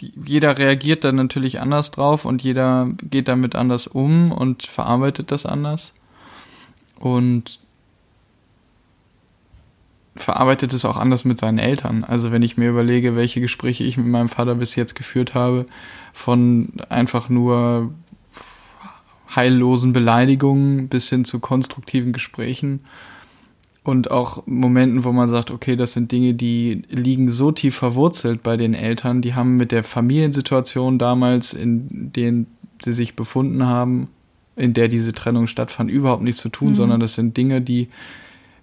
[0.00, 5.46] Jeder reagiert dann natürlich anders drauf und jeder geht damit anders um und verarbeitet das
[5.46, 5.92] anders.
[6.98, 7.60] Und
[10.16, 12.04] verarbeitet es auch anders mit seinen Eltern.
[12.04, 15.66] Also wenn ich mir überlege, welche Gespräche ich mit meinem Vater bis jetzt geführt habe,
[16.12, 17.92] von einfach nur
[19.34, 22.80] heillosen Beleidigungen bis hin zu konstruktiven Gesprächen
[23.90, 28.42] und auch Momenten, wo man sagt, okay, das sind Dinge, die liegen so tief verwurzelt
[28.42, 32.46] bei den Eltern, die haben mit der Familiensituation damals, in denen
[32.82, 34.08] sie sich befunden haben,
[34.56, 36.74] in der diese Trennung stattfand, überhaupt nichts zu tun, Mhm.
[36.76, 37.88] sondern das sind Dinge, die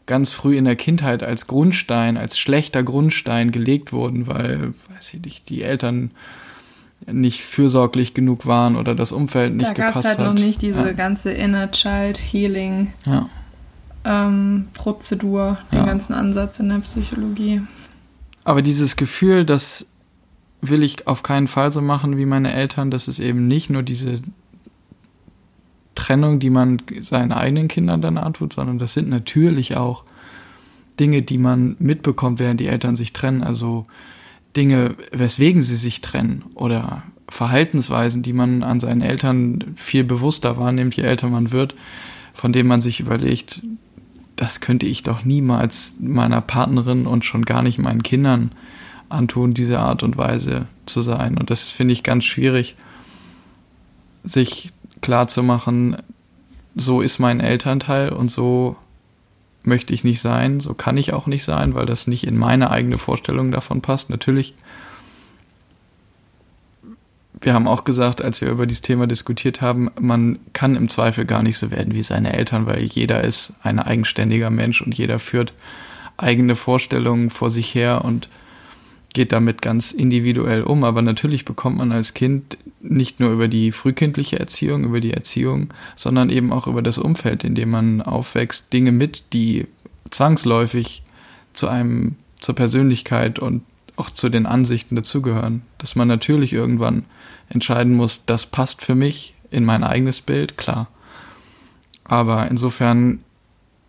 [0.05, 5.21] ganz früh in der Kindheit als Grundstein, als schlechter Grundstein gelegt wurden, weil, weiß ich
[5.21, 6.11] nicht, die Eltern
[7.05, 10.25] nicht fürsorglich genug waren oder das Umfeld nicht da gab gepasst es halt hat.
[10.35, 10.91] noch nicht diese ja.
[10.93, 13.29] ganze Inner Child Healing Ja.
[14.07, 15.85] Ähm, Prozedur, den Ja.
[15.85, 17.61] ganzen Ansatz in der Psychologie.
[18.45, 19.85] Aber dieses Gefühl, das
[20.61, 23.83] will ich auf keinen Fall so machen wie meine Eltern, das ist eben nicht nur
[23.83, 24.21] diese
[25.95, 30.03] Trennung, die man seinen eigenen Kindern dann antut, sondern das sind natürlich auch
[30.99, 33.43] Dinge, die man mitbekommt, während die Eltern sich trennen.
[33.43, 33.85] Also
[34.55, 40.95] Dinge, weswegen sie sich trennen oder Verhaltensweisen, die man an seinen Eltern viel bewusster wahrnimmt,
[40.95, 41.75] je älter man wird,
[42.33, 43.61] von denen man sich überlegt,
[44.37, 48.51] das könnte ich doch niemals meiner Partnerin und schon gar nicht meinen Kindern
[49.09, 51.37] antun, diese Art und Weise zu sein.
[51.37, 52.75] Und das finde ich ganz schwierig,
[54.23, 54.71] sich
[55.01, 55.97] klar zu machen,
[56.75, 58.75] so ist mein Elternteil und so
[59.63, 62.69] möchte ich nicht sein, so kann ich auch nicht sein, weil das nicht in meine
[62.69, 64.09] eigene Vorstellung davon passt.
[64.09, 64.53] Natürlich,
[67.41, 71.25] wir haben auch gesagt, als wir über dieses Thema diskutiert haben, man kann im Zweifel
[71.25, 75.19] gar nicht so werden wie seine Eltern, weil jeder ist ein eigenständiger Mensch und jeder
[75.19, 75.53] führt
[76.17, 78.27] eigene Vorstellungen vor sich her und
[79.13, 80.83] geht damit ganz individuell um.
[80.83, 85.69] Aber natürlich bekommt man als Kind nicht nur über die frühkindliche Erziehung, über die Erziehung,
[85.95, 89.67] sondern eben auch über das Umfeld, in dem man aufwächst, Dinge mit, die
[90.09, 91.03] zwangsläufig
[91.53, 93.63] zu einem, zur Persönlichkeit und
[93.95, 95.63] auch zu den Ansichten dazugehören.
[95.77, 97.05] Dass man natürlich irgendwann
[97.49, 100.87] entscheiden muss, das passt für mich in mein eigenes Bild, klar.
[102.03, 103.23] Aber insofern,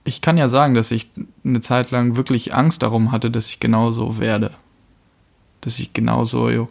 [0.04, 1.10] ich kann ja sagen, dass ich
[1.44, 4.52] eine Zeit lang wirklich Angst darum hatte, dass ich genauso werde.
[5.60, 6.68] Dass ich genauso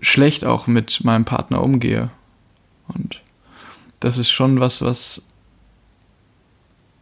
[0.00, 2.10] schlecht auch mit meinem Partner umgehe.
[2.88, 3.22] Und
[4.00, 5.22] das ist schon was, was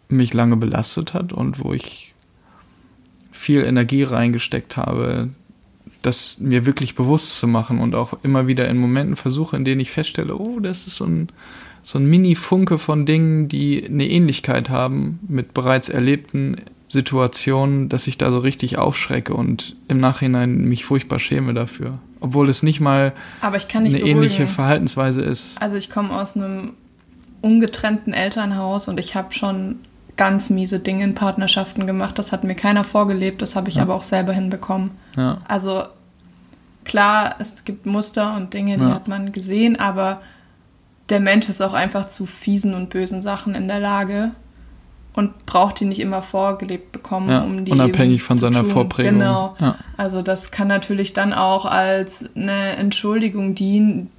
[0.09, 2.14] mich lange belastet hat und wo ich
[3.31, 5.31] viel Energie reingesteckt habe,
[6.05, 9.81] das mir wirklich bewusst zu machen und auch immer wieder in Momenten versuche, in denen
[9.81, 11.29] ich feststelle, oh, das ist so ein,
[11.83, 16.57] so ein Mini-Funke von Dingen, die eine Ähnlichkeit haben mit bereits erlebten
[16.88, 21.99] Situationen, dass ich da so richtig aufschrecke und im Nachhinein mich furchtbar schäme dafür.
[22.21, 24.07] Obwohl es nicht mal nicht eine beruhigen.
[24.07, 25.61] ähnliche Verhaltensweise ist.
[25.61, 26.75] Also ich komme aus einem
[27.40, 29.77] ungetrennten Elternhaus und ich habe schon
[30.16, 32.18] ganz miese Dinge in Partnerschaften gemacht.
[32.18, 33.83] Das hat mir keiner vorgelebt, das habe ich ja.
[33.83, 34.92] aber auch selber hinbekommen.
[35.16, 35.38] Ja.
[35.48, 35.85] Also
[36.85, 38.94] klar, es gibt Muster und Dinge, die ja.
[38.94, 40.20] hat man gesehen, aber
[41.09, 44.31] der Mensch ist auch einfach zu fiesen und bösen Sachen in der Lage
[45.14, 48.70] und braucht die nicht immer vorgelebt bekommen, ja, um die unabhängig von seiner tun.
[48.70, 49.18] Vorprägung.
[49.18, 49.57] Genau.
[49.61, 49.77] Ja.
[49.96, 54.11] Also das kann natürlich dann auch als eine Entschuldigung dienen,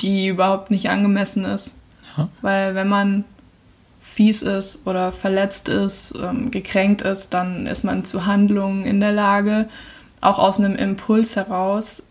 [0.00, 1.78] die überhaupt nicht angemessen ist.
[2.16, 2.28] Ja.
[2.42, 3.24] Weil wenn man
[4.00, 9.12] fies ist oder verletzt ist, ähm, gekränkt ist, dann ist man zu Handlungen in der
[9.12, 9.68] Lage,
[10.20, 12.04] auch aus einem Impuls heraus.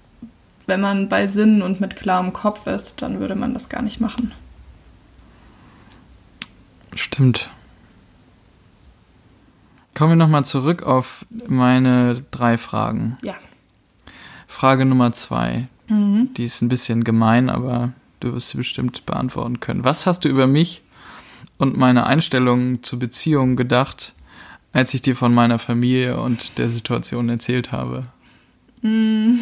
[0.67, 3.99] Wenn man bei Sinn und mit klarem Kopf ist, dann würde man das gar nicht
[3.99, 4.32] machen.
[6.93, 7.49] Stimmt.
[9.95, 13.17] Kommen wir nochmal zurück auf meine drei Fragen.
[13.23, 13.36] Ja.
[14.47, 15.67] Frage Nummer zwei.
[15.88, 16.34] Mhm.
[16.36, 19.84] Die ist ein bisschen gemein, aber du wirst sie bestimmt beantworten können.
[19.84, 20.84] Was hast du über mich
[21.60, 24.15] und meine Einstellung zur Beziehung gedacht,
[24.74, 28.08] als ich dir von meiner Familie und der Situation erzählt habe?
[28.82, 29.36] Mm.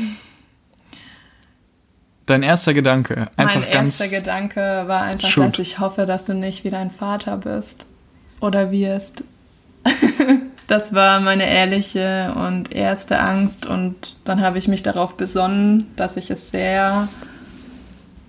[2.25, 4.01] Dein erster Gedanke, einfach mein ganz.
[4.01, 5.47] erster Gedanke war einfach, shoot.
[5.47, 7.85] dass ich hoffe, dass du nicht wie dein Vater bist
[8.41, 9.23] oder wirst.
[10.67, 16.17] das war meine ehrliche und erste Angst und dann habe ich mich darauf besonnen, dass
[16.17, 17.07] ich es sehr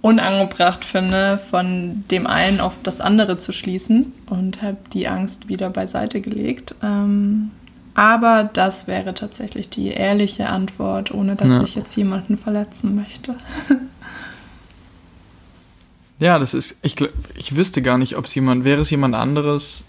[0.09, 5.71] unangebracht finde, von dem einen auf das andere zu schließen und habe die Angst wieder
[5.71, 6.75] beiseite gelegt.
[6.83, 7.51] Ähm,
[7.95, 11.63] aber das wäre tatsächlich die ehrliche Antwort, ohne dass Ja.
[11.63, 13.35] ich jetzt jemanden verletzen möchte.
[16.21, 16.97] Ja, das ist, ich,
[17.37, 19.85] ich wüsste gar nicht, ob es jemand, wäre es jemand anderes,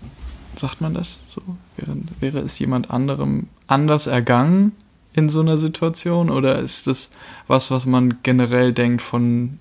[0.56, 1.42] sagt man das so?
[1.76, 4.74] Wäre, wäre es jemand anderem anders ergangen
[5.14, 6.30] in so einer Situation?
[6.30, 7.10] Oder ist das
[7.48, 9.58] was, was man generell denkt von,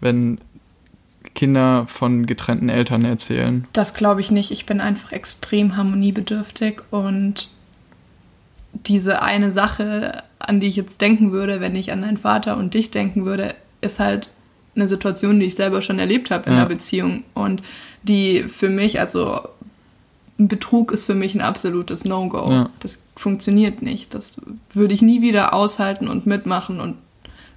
[0.00, 0.38] wenn
[1.34, 3.66] Kinder von getrennten Eltern erzählen?
[3.72, 4.50] Das glaube ich nicht.
[4.50, 7.48] Ich bin einfach extrem harmoniebedürftig und
[8.86, 12.74] diese eine Sache, an die ich jetzt denken würde, wenn ich an deinen Vater und
[12.74, 14.30] dich denken würde, ist halt
[14.76, 16.60] eine Situation, die ich selber schon erlebt habe in Ja.
[16.60, 17.62] einer Beziehung und
[18.02, 19.40] die für mich, also
[20.38, 22.50] ein Betrug ist für mich ein absolutes No-Go.
[22.50, 22.70] Ja.
[22.80, 24.14] Das funktioniert nicht.
[24.14, 24.36] Das
[24.72, 26.96] würde ich nie wieder aushalten und mitmachen und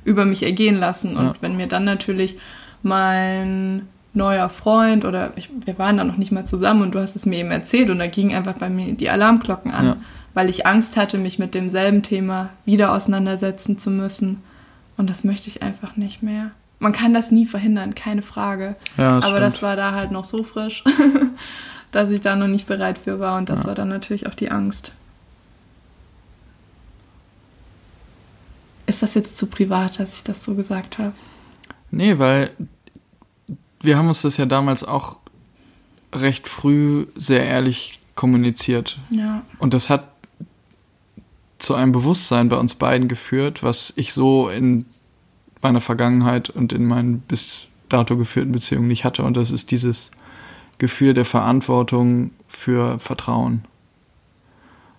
[0.06, 1.16] über mich ergehen lassen.
[1.18, 1.34] Und Ja.
[1.42, 2.38] wenn mir dann natürlich
[2.82, 7.16] mein neuer Freund oder ich, wir waren da noch nicht mal zusammen und du hast
[7.16, 9.96] es mir eben erzählt und da gingen einfach bei mir die Alarmglocken an, Ja.
[10.36, 14.44] weil ich Angst hatte, mich mit demselben Thema wieder auseinandersetzen zu müssen.
[14.98, 16.52] Und das möchte ich einfach nicht mehr.
[16.78, 18.76] Man kann das nie verhindern, keine Frage.
[18.98, 19.70] Ja, das Aber das stimmt.
[19.70, 20.84] war da halt noch so frisch,
[21.92, 23.38] dass ich da noch nicht bereit für war.
[23.38, 24.92] Und das war dann natürlich auch die Angst.
[28.86, 31.14] Ist das jetzt zu privat, dass ich das so gesagt habe?
[31.92, 32.52] Nee, weil
[33.82, 35.20] wir haben uns das ja damals auch
[36.14, 39.00] recht früh sehr ehrlich kommuniziert.
[39.10, 39.44] Ja.
[39.60, 40.08] Und das hat
[41.58, 44.86] zu einem Bewusstsein bei uns beiden geführt, was ich so in
[45.62, 49.24] meiner Vergangenheit und in meinen bis dato geführten Beziehungen nicht hatte.
[49.24, 50.12] Und das ist dieses
[50.78, 53.66] Gefühl der Verantwortung für Vertrauen.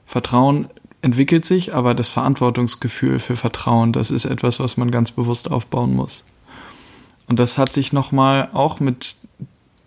[0.07, 0.69] Vertrauen
[1.05, 5.95] entwickelt sich, aber das Verantwortungsgefühl für Vertrauen, das ist etwas, was man ganz bewusst aufbauen
[5.95, 6.25] muss.
[7.29, 9.17] Und das hat sich nochmal auch mit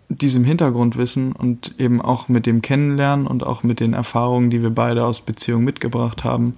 [0.08, 4.70] diesem Hintergrundwissen und eben auch mit dem Kennenlernen und auch mit den Erfahrungen, die wir
[4.70, 6.56] beide aus Beziehungen mitgebracht haben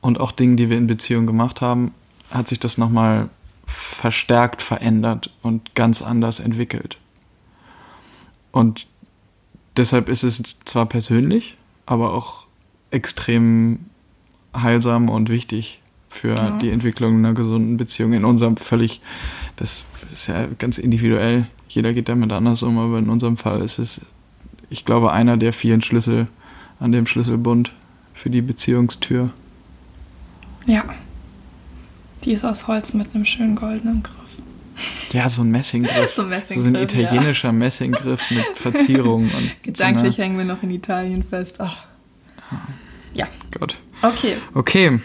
[0.00, 1.92] und auch Dingen, die wir in Beziehung gemacht haben,
[2.30, 3.28] hat sich das nochmal
[3.66, 6.96] verstärkt verändert und ganz anders entwickelt.
[8.52, 8.86] Und
[9.76, 12.46] deshalb ist es zwar persönlich, aber auch
[12.92, 13.80] extrem
[14.54, 16.58] heilsam und wichtig für ja.
[16.60, 18.12] die Entwicklung einer gesunden Beziehung.
[18.12, 19.00] In unserem völlig,
[19.56, 21.46] das ist ja ganz individuell.
[21.68, 24.02] Jeder geht damit anders um, aber in unserem Fall ist es,
[24.68, 26.28] ich glaube, einer der vielen Schlüssel
[26.78, 27.72] an dem Schlüsselbund
[28.14, 29.30] für die Beziehungstür.
[30.66, 30.84] Ja.
[32.24, 34.16] Die ist aus Holz mit einem schönen goldenen Griff.
[35.12, 36.12] Ja, so ein Messinggriff.
[36.14, 37.52] so, ein Messinggriff, so ein italienischer ja.
[37.52, 39.24] Messinggriff mit Verzierung.
[39.24, 41.56] Und Gedanklich so hängen wir noch in Italien fest.
[41.58, 41.68] Oh.
[43.14, 43.28] Ja.
[43.50, 43.76] Gott.
[44.02, 44.36] Okay.
[44.54, 45.00] Okay.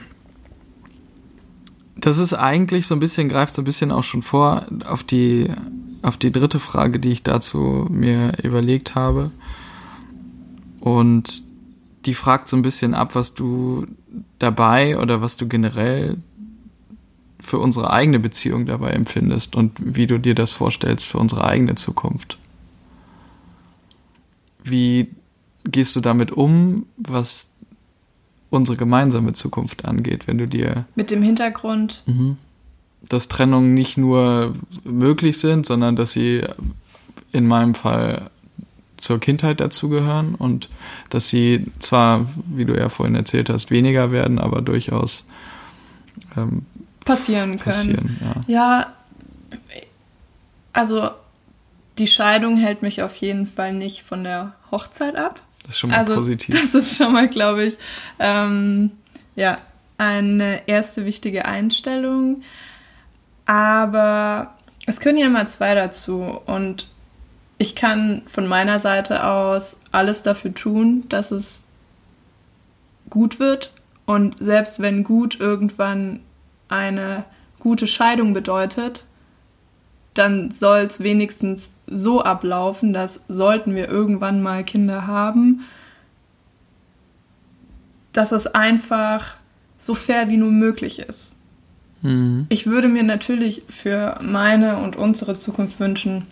[1.95, 5.49] Das ist eigentlich so ein bisschen, greift so ein bisschen auch schon vor auf die,
[6.01, 9.31] auf die dritte Frage, die ich dazu mir überlegt habe.
[10.79, 11.43] Und
[12.05, 13.87] die fragt so ein bisschen ab, was du
[14.39, 16.17] dabei oder was du generell
[17.39, 21.75] für unsere eigene Beziehung dabei empfindest und wie du dir das vorstellst für unsere eigene
[21.75, 22.37] Zukunft.
[24.63, 25.09] Wie
[25.71, 27.49] gehst du damit um, was
[28.49, 30.85] unsere gemeinsame Zukunft angeht, wenn du dir.
[30.95, 32.03] Mit dem Hintergrund.
[32.05, 32.37] Mhm.
[33.01, 34.53] Dass Trennungen nicht nur
[34.83, 36.43] möglich sind, sondern dass sie
[37.31, 38.29] in meinem Fall
[38.97, 40.69] zur Kindheit dazugehören und
[41.09, 45.25] dass sie zwar, wie du ja vorhin erzählt hast, weniger werden, aber durchaus
[46.35, 46.65] ähm,
[47.05, 47.93] passieren können.
[47.93, 48.53] Passieren, ja.
[48.53, 48.93] ja,
[50.73, 51.09] also
[51.97, 55.41] die Scheidung hält mich auf jeden Fall nicht von der Hochzeit ab.
[55.67, 56.55] Das ist schon mal also, positiv.
[56.61, 57.77] Das ist schon mal, glaube ich,
[58.19, 58.91] ähm,
[59.35, 59.57] ja,
[59.97, 62.41] eine erste wichtige Einstellung.
[63.45, 66.39] Aber es können ja mal zwei dazu.
[66.45, 66.89] Und
[67.57, 71.65] ich kann von meiner Seite aus alles dafür tun, dass es
[73.09, 73.73] gut wird.
[74.05, 76.21] Und selbst wenn gut irgendwann
[76.69, 77.25] eine
[77.59, 79.03] gute Scheidung bedeutet,
[80.13, 85.61] dann soll es wenigstens so ablaufen, dass sollten wir irgendwann mal Kinder haben,
[88.13, 89.35] dass es einfach
[89.77, 91.35] so fair wie nur möglich ist.
[92.01, 92.45] Mhm.
[92.49, 96.23] Ich würde mir natürlich für meine und unsere Zukunft wünschen,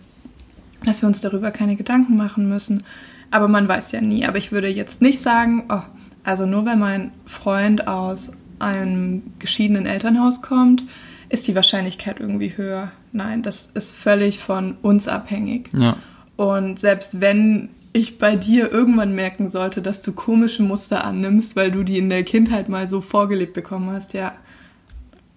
[0.84, 2.84] dass wir uns darüber keine Gedanken machen müssen.
[3.30, 4.26] Aber man weiß ja nie.
[4.26, 5.82] Aber ich würde jetzt nicht sagen, oh,
[6.24, 10.84] also nur weil mein Freund aus einem geschiedenen Elternhaus kommt,
[11.28, 12.90] ist die Wahrscheinlichkeit irgendwie höher.
[13.16, 15.70] Nein, das ist völlig von uns abhängig.
[15.74, 15.96] Ja.
[16.36, 21.70] Und selbst wenn ich bei dir irgendwann merken sollte, dass du komische Muster annimmst, weil
[21.70, 24.34] du die in der Kindheit mal so vorgelebt bekommen hast, ja,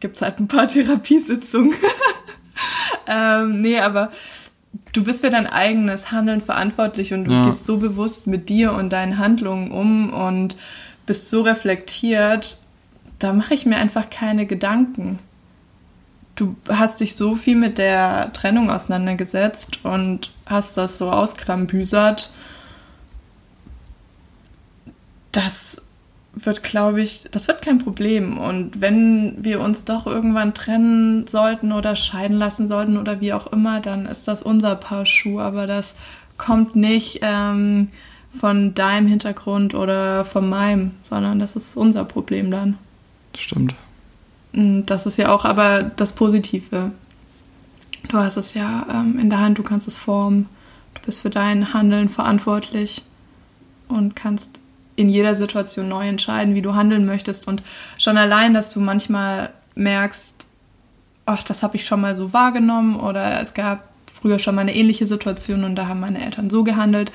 [0.02, 1.74] gibt es halt ein paar Therapiesitzungen.
[3.08, 4.12] ähm, nee, aber
[4.92, 7.46] du bist für dein eigenes Handeln verantwortlich und du ja.
[7.46, 10.58] gehst so bewusst mit dir und deinen Handlungen um und
[11.06, 12.58] bist so reflektiert,
[13.20, 15.20] da mache ich mir einfach keine Gedanken
[16.39, 22.32] du hast dich so viel mit der Trennung auseinandergesetzt und hast das so ausklambüsert.
[25.32, 25.82] Das
[26.34, 28.38] wird, glaube ich, das wird kein Problem.
[28.38, 33.47] Und wenn wir uns doch irgendwann trennen sollten oder scheiden lassen sollten oder wie auch
[33.47, 35.39] immer, dann ist das unser Paar Schuh.
[35.39, 35.95] Aber das
[36.38, 37.89] kommt nicht ähm,
[38.39, 42.78] von deinem Hintergrund oder von meinem, sondern das ist unser Problem dann.
[43.36, 43.75] Stimmt.
[44.86, 46.91] Das ist ja auch aber das Positive.
[48.08, 50.50] Du hast es ja ähm, in der Hand, du kannst es formen.
[50.95, 53.04] Du bist für dein Handeln verantwortlich
[53.88, 54.60] und kannst
[54.95, 57.48] in jeder Situation neu entscheiden, wie du handeln möchtest.
[57.48, 57.63] Und
[57.98, 60.48] schon allein, dass du manchmal merkst,
[61.26, 64.76] ach, das habe ich schon mal so wahrgenommen oder es gab früher schon mal eine
[64.76, 67.12] ähnliche Situation und da haben meine Eltern so gehandelt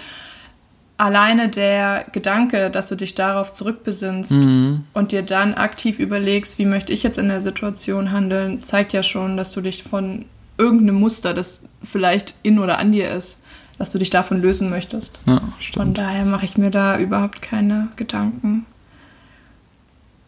[0.96, 4.84] alleine der Gedanke, dass du dich darauf zurückbesinnst mhm.
[4.92, 9.02] und dir dann aktiv überlegst, wie möchte ich jetzt in der Situation handeln, zeigt ja
[9.02, 10.24] schon, dass du dich von
[10.56, 13.40] irgendeinem Muster, das vielleicht in oder an dir ist,
[13.76, 15.20] dass du dich davon lösen möchtest.
[15.26, 15.40] Ja,
[15.74, 18.64] von daher mache ich mir da überhaupt keine Gedanken.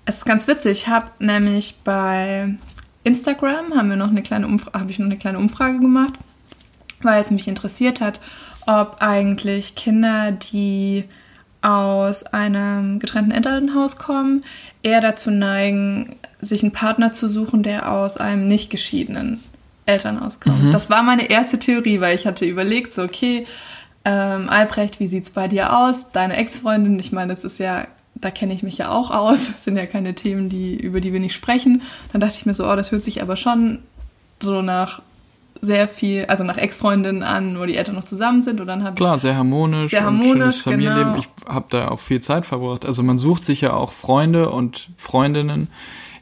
[0.04, 2.54] Es ist ganz witzig, ich habe nämlich bei
[3.04, 6.14] Instagram haben wir noch eine kleine habe ich noch eine kleine Umfrage gemacht,
[7.02, 8.20] weil es mich interessiert hat,
[8.66, 11.04] ob eigentlich Kinder, die
[11.62, 14.42] aus einem getrennten Elternhaus kommen,
[14.82, 19.40] eher dazu neigen, sich einen Partner zu suchen, der aus einem nicht geschiedenen
[19.86, 20.64] Elternhaus kommt.
[20.64, 20.72] Mhm.
[20.72, 23.46] Das war meine erste Theorie, weil ich hatte überlegt, so, okay,
[24.04, 26.10] ähm, Albrecht, wie sieht's bei dir aus?
[26.12, 29.64] Deine Ex-Freundin, ich meine, das ist ja, da kenne ich mich ja auch aus, das
[29.64, 31.82] sind ja keine Themen, die, über die wir nicht sprechen.
[32.12, 33.80] Dann dachte ich mir so, oh, das hört sich aber schon
[34.40, 35.02] so nach
[35.60, 38.94] sehr viel, also nach Ex-Freundinnen an, wo die Eltern noch zusammen sind und dann habe
[38.94, 41.14] Klar, sehr harmonisch, sehr harmonisch, schönes Familienleben.
[41.14, 41.24] Genau.
[41.24, 42.84] Ich habe da auch viel Zeit verbracht.
[42.84, 45.68] Also man sucht sich ja auch Freunde und Freundinnen,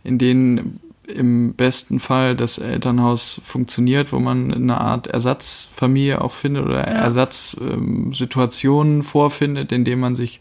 [0.02, 6.64] in denen im besten Fall das Elternhaus funktioniert, wo man eine Art Ersatzfamilie auch findet
[6.64, 6.94] oder ja.
[6.94, 10.40] Ersatzsituationen ähm, vorfindet, in denen man sich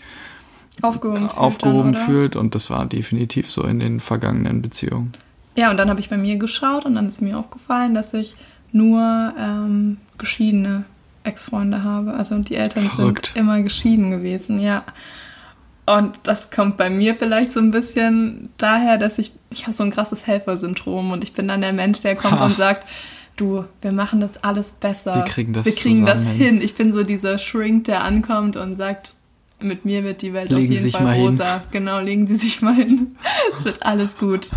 [0.82, 1.38] aufgehoben fühlt.
[1.38, 2.36] aufgehoben dann, fühlt.
[2.36, 5.14] Und das war definitiv so in den vergangenen Beziehungen.
[5.56, 8.36] Ja, und dann habe ich bei mir geschaut und dann ist mir aufgefallen, dass ich
[8.74, 10.84] nur ähm, geschiedene
[11.24, 12.14] Ex-Freunde habe.
[12.14, 13.28] Also die Eltern Verrückt.
[13.28, 14.84] sind immer geschieden gewesen, ja.
[15.86, 19.84] Und das kommt bei mir vielleicht so ein bisschen daher, dass ich, ich habe so
[19.84, 22.46] ein krasses Helfersyndrom und ich bin dann der Mensch, der kommt Ha.
[22.46, 22.88] und sagt,
[23.36, 25.16] du, wir machen das alles besser.
[25.16, 26.62] Wir kriegen das Wir kriegen das hin.
[26.62, 29.14] Ich bin so dieser Shrink, der ankommt und sagt,
[29.60, 31.26] mit mir wird die Welt Legen auf Sie jeden sich Fall mal hin.
[31.26, 31.64] rosa.
[31.72, 33.16] Genau, legen Sie sich mal hin.
[33.58, 34.50] Es wird alles gut.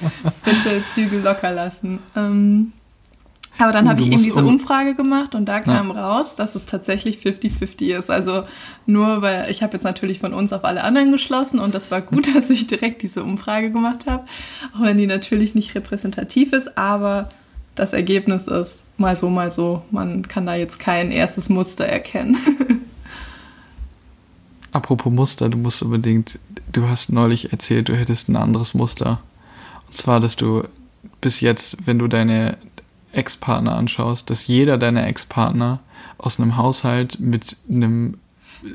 [0.44, 1.98] Bitte Zügel locker lassen.
[2.16, 2.72] Ähm,
[3.58, 6.64] aber dann habe ich eben diese um- Umfrage gemacht und da kam raus, dass es
[6.64, 8.10] tatsächlich 50-50 ist.
[8.10, 8.44] Also
[8.86, 12.00] nur weil ich habe jetzt natürlich von uns auf alle anderen geschlossen und das war
[12.00, 14.24] gut, dass ich direkt diese Umfrage gemacht habe,
[14.74, 17.28] auch wenn die natürlich nicht repräsentativ ist, aber
[17.74, 19.82] das Ergebnis ist mal so, mal so.
[19.90, 22.36] Man kann da jetzt kein erstes Muster erkennen.
[24.72, 26.38] Apropos Muster, du musst unbedingt,
[26.70, 29.20] du hast neulich erzählt, du hättest ein anderes Muster.
[29.86, 30.64] Und zwar, dass du
[31.20, 32.56] bis jetzt, wenn du deine
[33.12, 35.80] Ex-Partner anschaust, dass jeder deiner Ex-Partner
[36.18, 38.18] aus einem Haushalt mit einem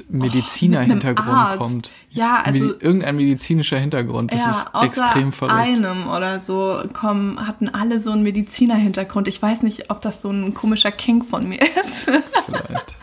[0.09, 1.57] Mediziner-Hintergrund Arzt.
[1.59, 1.89] kommt.
[2.09, 4.33] Ja, also Medi irgendein medizinischer Hintergrund.
[4.33, 5.57] Das ja, ist extrem verrückt.
[5.57, 9.27] einem oder so kommen, hatten alle so einen Mediziner-Hintergrund.
[9.27, 12.11] Ich weiß nicht, ob das so ein komischer Kink von mir ist.
[12.45, 12.97] Vielleicht.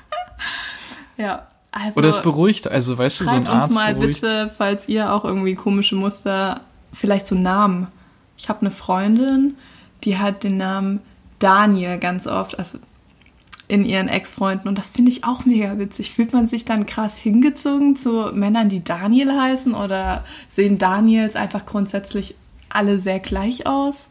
[1.17, 4.21] ja, also Oder es beruhigt, also weißt du, so ein schreibt uns Arzt mal beruhigt.
[4.21, 6.61] bitte, falls ihr auch irgendwie komische Muster,
[6.93, 7.89] vielleicht so Namen.
[8.37, 9.57] Ich habe eine Freundin,
[10.05, 11.01] die hat den Namen
[11.39, 12.79] Daniel ganz oft, also
[13.67, 14.69] in ihren Ex-Freunden.
[14.69, 16.11] Und das finde ich auch mega witzig.
[16.11, 19.75] Fühlt man sich dann krass hingezogen zu Männern, die Daniel heißen?
[19.75, 22.35] Oder sehen Daniels einfach grundsätzlich
[22.69, 24.09] alle sehr gleich aus?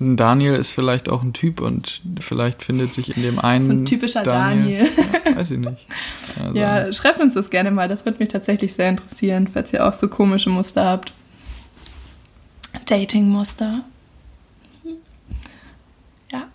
[0.00, 3.64] Daniel ist vielleicht auch ein Typ und vielleicht findet sich in dem einen.
[3.64, 5.86] So ein typischer Ja, weiß ich nicht.
[6.38, 7.88] Also, Ja, schreibt uns das gerne mal.
[7.88, 11.12] Das würde mich tatsächlich sehr interessieren, falls ihr auch so komische Muster habt.
[12.86, 13.84] Dating-Muster.
[16.32, 16.48] Ja.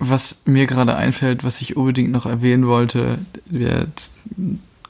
[0.00, 3.86] Was mir gerade einfällt, was ich unbedingt noch erwähnen wollte, wir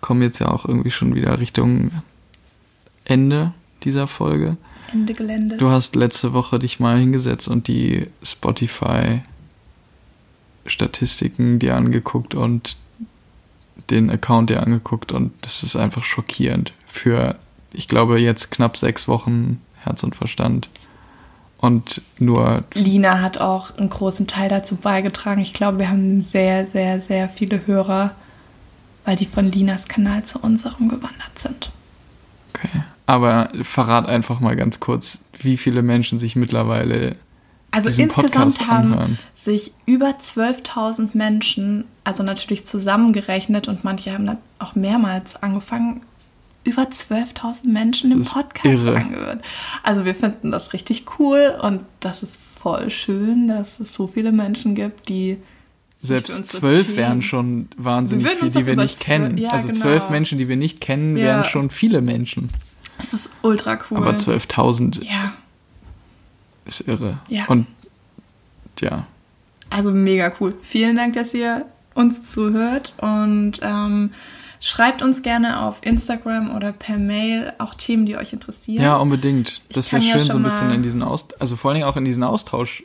[0.00, 1.90] kommen jetzt ja auch irgendwie schon wieder Richtung
[3.04, 3.52] Ende
[3.82, 4.56] dieser Folge.
[4.92, 5.56] Ende Gelände.
[5.56, 9.20] Du hast letzte Woche dich mal hingesetzt und die Spotify
[10.66, 12.76] Statistiken dir angeguckt und
[13.90, 17.36] den Account dir angeguckt und das ist einfach schockierend für,
[17.72, 20.68] ich glaube, jetzt knapp sechs Wochen Herz und Verstand
[21.61, 25.42] und nur Lina hat auch einen großen Teil dazu beigetragen.
[25.42, 28.12] Ich glaube, wir haben sehr, sehr, sehr viele Hörer,
[29.04, 31.70] weil die von Linas Kanal zu unserem gewandert sind.
[32.54, 32.82] Okay.
[33.04, 37.16] Aber verrat einfach mal ganz kurz, wie viele Menschen sich mittlerweile
[37.72, 39.18] Also insgesamt Podcast haben anhören.
[39.34, 46.00] sich über 12.000 Menschen, also natürlich zusammengerechnet und manche haben dann auch mehrmals angefangen,
[46.64, 49.42] über 12.000 Menschen Das ist Podcast angehört.
[49.82, 54.30] Also wir finden das richtig cool und das ist voll schön, dass es so viele
[54.32, 55.38] Menschen gibt, die
[55.96, 59.38] Selbst zwölf wären schon wahnsinnig Wir viel, die wir nicht kennen.
[59.38, 59.80] ja, also genau.
[59.80, 61.44] zwölf Menschen, die wir nicht kennen, wären Ja.
[61.44, 62.50] schon viele Menschen.
[62.98, 63.96] Es ist ultra cool.
[63.96, 65.32] Aber 12.000 Ja,
[66.66, 67.18] ist irre.
[67.28, 67.46] Ja.
[67.46, 67.66] Und
[68.80, 69.06] ja,
[69.70, 70.54] also mega cool.
[70.61, 74.11] Vielen Dank, dass ihr uns zuhört und ähm,
[74.61, 78.82] schreibt uns gerne auf Instagram oder per Mail auch Themen, die euch interessieren.
[78.82, 79.62] ja, unbedingt.
[79.68, 81.76] Ich Das wäre kann ja schön, so ein bisschen in diesen Austausch, also vor allen
[81.80, 82.84] Dingen auch in diesen Austausch.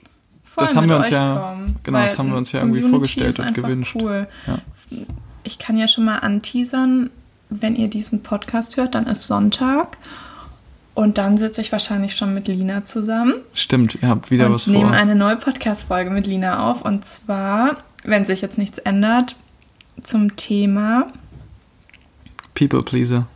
[0.57, 3.53] Das haben wir uns ja- kommen, genau, das haben wir uns ja irgendwie vorgestellt und
[3.53, 3.97] gewünscht.
[3.99, 4.25] Cool.
[4.47, 4.59] Ja.
[5.43, 7.09] Ich kann ja schon mal anteasern,
[7.49, 9.97] wenn ihr diesen Podcast hört, dann ist Sonntag
[10.93, 14.65] und dann sitze ich wahrscheinlich schon mit Lina zusammen Stimmt, ihr habt wieder und was
[14.67, 14.91] nehmen vor.
[14.97, 19.35] eine neue Podcast-Folge mit Lina auf und zwar, wenn sich jetzt nichts ändert,
[20.03, 21.07] zum Thema
[22.55, 23.27] People Pleaser.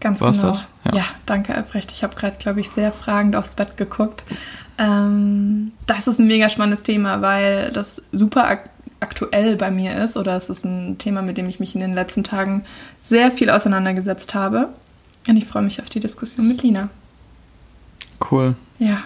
[0.00, 0.48] Ganz War's genau.
[0.48, 0.68] das?
[0.84, 0.96] Ja.
[0.98, 1.04] Ja.
[1.24, 1.90] danke, Albrecht.
[1.92, 4.22] Ich habe gerade, glaube ich, sehr fragend aufs Bett geguckt.
[4.78, 10.16] Ähm, das ist ein mega spannendes Thema, weil das super ak aktuell bei mir ist
[10.16, 12.64] oder es ist ein Thema, mit dem ich mich in den letzten Tagen
[13.02, 14.70] sehr viel auseinandergesetzt habe.
[15.28, 16.88] Und ich freue mich auf die Diskussion mit Lina.
[18.30, 18.54] Cool.
[18.78, 19.02] Ja,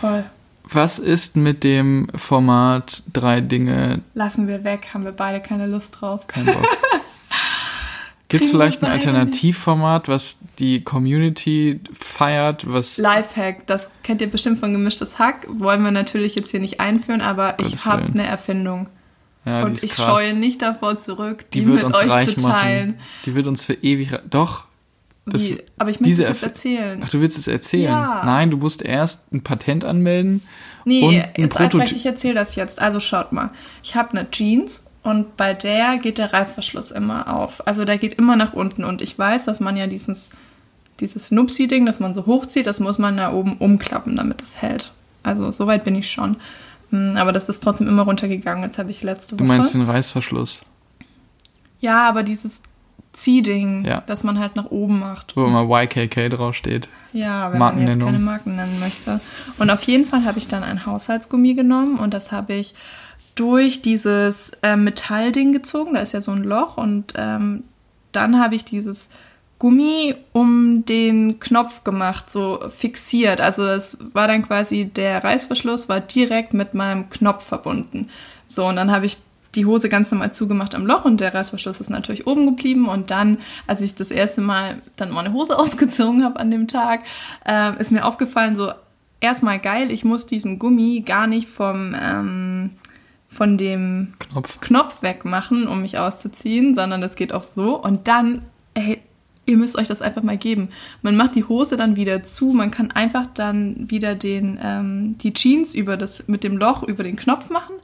[0.00, 0.24] voll.
[0.64, 6.00] Was ist mit dem Format drei Dinge, Lassen wir weg, haben wir beide keine Lust
[6.00, 6.26] drauf.
[6.26, 6.64] kein Bock?
[8.28, 8.90] Gibt es vielleicht ein.
[8.90, 15.82] Alternativformat, was die Community feiert, was Lifehack, das kennt ihr bestimmt von Gemischtes Hack, wollen
[15.84, 18.88] wir natürlich jetzt hier nicht einführen, aber Gottes ich habe eine Erfindung.
[19.44, 20.06] ja, und ich krass.
[20.06, 22.90] scheue nicht davor zurück, die, die wird mit uns euch reich zu teilen.
[22.90, 23.00] machen.
[23.26, 24.64] Die wird uns für ewig Doch.
[25.28, 25.58] Das, Wie?
[25.76, 27.02] Aber ich möchte es jetzt erzählen.
[27.04, 27.90] Ach, du willst es erzählen?
[27.90, 28.22] Ja.
[28.24, 30.42] Nein, du musst erst ein Patent anmelden.
[30.84, 31.96] Nee, und ein jetzt Prototyp.
[31.96, 32.80] ich erzähle das jetzt.
[32.80, 33.50] Also schaut mal.
[33.82, 37.64] Ich habe eine Jeans und bei der geht der Reißverschluss immer auf.
[37.64, 40.30] Also der geht immer nach unten und ich weiß, dass man ja dieses,
[40.98, 44.90] dieses Nupsi-Ding, das man so hochzieht, das muss man da oben umklappen, damit das hält.
[45.22, 46.36] Also soweit bin ich schon.
[46.90, 48.64] Hm, aber das ist trotzdem immer runtergegangen.
[48.64, 49.38] Jetzt habe ich letzte Woche.
[49.38, 50.62] Du meinst den Reißverschluss?
[51.78, 52.64] Ja, aber dieses
[53.12, 54.02] Ziehding, Ja.
[54.06, 55.36] das man halt nach oben macht.
[55.36, 56.88] Wo immer YKK draufsteht.
[57.12, 59.20] Ja, wenn man jetzt keine Marken nennen möchte.
[59.58, 62.74] Und auf jeden Fall habe ich dann ein Haushaltsgummi genommen und das habe ich
[63.36, 65.94] durch dieses äh, Metallding gezogen.
[65.94, 67.62] Da ist ja so ein Loch und ähm,
[68.12, 69.08] dann habe ich dieses
[69.58, 73.40] Gummi um den Knopf gemacht, so fixiert.
[73.40, 78.10] Also es war dann quasi der Reißverschluss war direkt mit meinem Knopf verbunden.
[78.46, 79.18] So und dann habe ich
[79.54, 82.88] die Hose ganz normal zugemacht am Loch und der Reißverschluss ist natürlich oben geblieben.
[82.88, 87.00] Und dann, als ich das erste Mal dann meine Hose ausgezogen habe an dem Tag,
[87.46, 88.72] ähm, ist mir aufgefallen, so
[89.20, 92.70] erstmal geil, ich muss diesen Gummi gar nicht vom, ähm,
[93.36, 94.60] von dem Knopf.
[94.60, 97.80] Knopf wegmachen, um mich auszuziehen, sondern das geht auch so.
[97.80, 98.42] Und dann,
[98.74, 99.00] ey,
[99.46, 100.70] ihr müsst euch das einfach mal geben.
[101.02, 105.32] Man macht die Hose dann wieder zu, man kann einfach dann wieder den, ähm, die
[105.32, 107.74] Jeans über das, mit dem Loch über den Knopf machen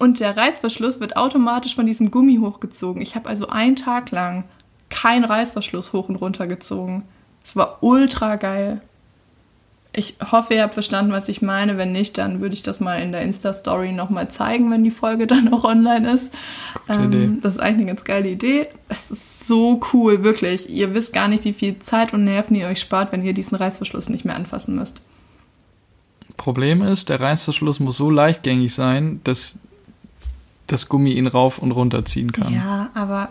[0.00, 3.02] und der Reißverschluss wird automatisch von diesem Gummi hochgezogen.
[3.02, 4.44] Ich habe also einen Tag lang
[4.88, 7.04] keinen Reißverschluss hoch und runter gezogen.
[7.44, 8.80] Es war ultra geil.
[9.92, 11.76] Ich hoffe, ihr habt verstanden, was ich meine.
[11.76, 15.26] Wenn nicht, dann würde ich das mal in der Insta-Story nochmal zeigen, wenn die Folge
[15.28, 16.32] dann auch online ist.
[16.88, 17.30] Idee.
[17.40, 18.68] das ist eigentlich eine ganz geile Idee.
[18.88, 20.70] Es ist so cool, wirklich.
[20.70, 23.56] Ihr wisst gar nicht, wie viel Zeit und Nerven ihr euch spart, wenn ihr diesen
[23.56, 25.00] Reißverschluss nicht mehr anfassen müsst.
[26.36, 29.58] Problem ist, der Reißverschluss muss so leichtgängig sein, dass
[30.68, 32.54] das Gummi ihn rauf und runter ziehen kann.
[32.54, 33.30] Ja, aber.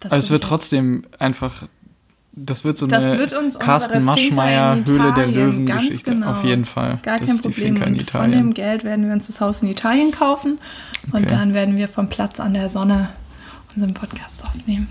[0.00, 1.64] das Also es wird trotzdem einfach,
[2.34, 6.12] das wird so Das eine wird uns Carsten Maschmeyer Höhle der Löwen ganz Geschichte.
[6.12, 6.30] genau.
[6.32, 6.98] Auf jeden Fall.
[7.02, 7.82] Gar das kein Problem.
[7.82, 8.54] Und von dem.
[8.54, 10.58] Geld werden wir uns das Haus in Italien kaufen
[11.12, 11.26] und Okay.
[11.28, 13.08] dann werden wir vom Platz an der Sonne
[13.74, 14.88] unseren Podcast aufnehmen.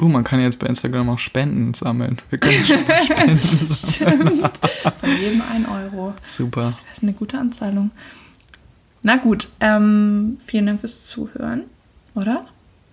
[0.00, 2.16] Uh, man kann jetzt bei Instagram auch Spenden sammeln.
[2.30, 2.54] Wir können
[3.04, 4.30] Spenden sammeln.
[4.38, 4.58] Stimmt.
[4.98, 6.14] Von jedem ein Euro.
[6.24, 6.64] Super.
[6.64, 7.90] Das ist eine gute Anzahlung.
[9.02, 11.62] Na gut, ähm, vielen Dank fürs Zuhören,
[12.14, 12.46] oder?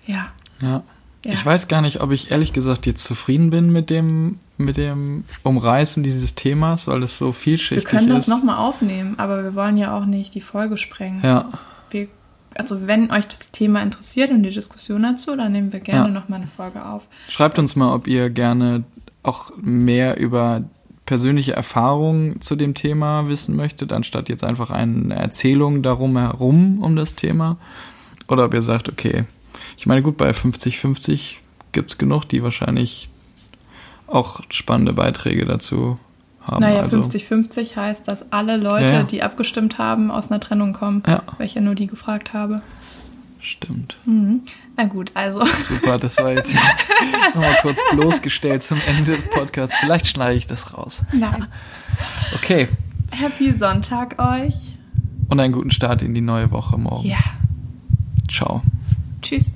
[0.05, 0.27] Ja.
[0.61, 0.83] Ja.
[1.27, 1.33] Ja.
[1.33, 5.25] Ich weiß gar nicht, ob ich ehrlich gesagt jetzt zufrieden bin mit dem, mit dem
[5.43, 8.27] Umreißen dieses Themas, weil es so Wir vielschichtig können das ist.
[8.29, 11.19] nochmal aufnehmen, aber wir wollen ja auch nicht die Folge sprengen.
[11.23, 11.45] Ja,
[11.89, 12.07] Wir,
[12.55, 16.13] also wenn euch das Thema interessiert und die Diskussion dazu, dann nehmen wir gerne Ja.
[16.13, 17.07] nochmal eine Folge auf.
[17.29, 18.83] schreibt uns mal, ob ihr gerne
[19.23, 20.63] auch mehr über
[21.05, 26.95] persönliche Erfahrungen zu dem Thema wissen möchtet, anstatt jetzt einfach eine Erzählung darum herum um
[26.95, 27.57] das Thema.
[28.29, 29.23] Oder ob ihr sagt, okay,
[29.77, 31.35] ich meine, gut, bei 50-50
[31.71, 33.09] gibt es genug, die wahrscheinlich
[34.07, 35.99] auch spannende Beiträge dazu
[36.41, 36.61] haben.
[36.61, 39.03] Naja, also, 50-50 heißt, dass alle Leute, Ja, ja.
[39.03, 41.03] die abgestimmt haben, aus einer Trennung kommen.
[41.05, 41.23] Ja.
[41.37, 42.61] Weil ich ja nur die gefragt habe.
[43.39, 43.97] Stimmt.
[44.05, 44.41] Mhm.
[44.75, 45.45] Na gut, also.
[45.45, 46.55] Super, das war jetzt
[47.35, 49.75] nochmal kurz bloßgestellt zum Ende des Podcasts.
[49.77, 51.01] Vielleicht schneide ich das raus.
[51.13, 51.47] Nein.
[52.35, 52.67] Okay.
[53.11, 54.77] Happy Sonntag euch.
[55.29, 57.07] Und einen guten Start in die neue Woche morgen.
[57.07, 57.17] Ja.
[58.29, 58.61] Ciao.
[59.21, 59.53] Tschüss.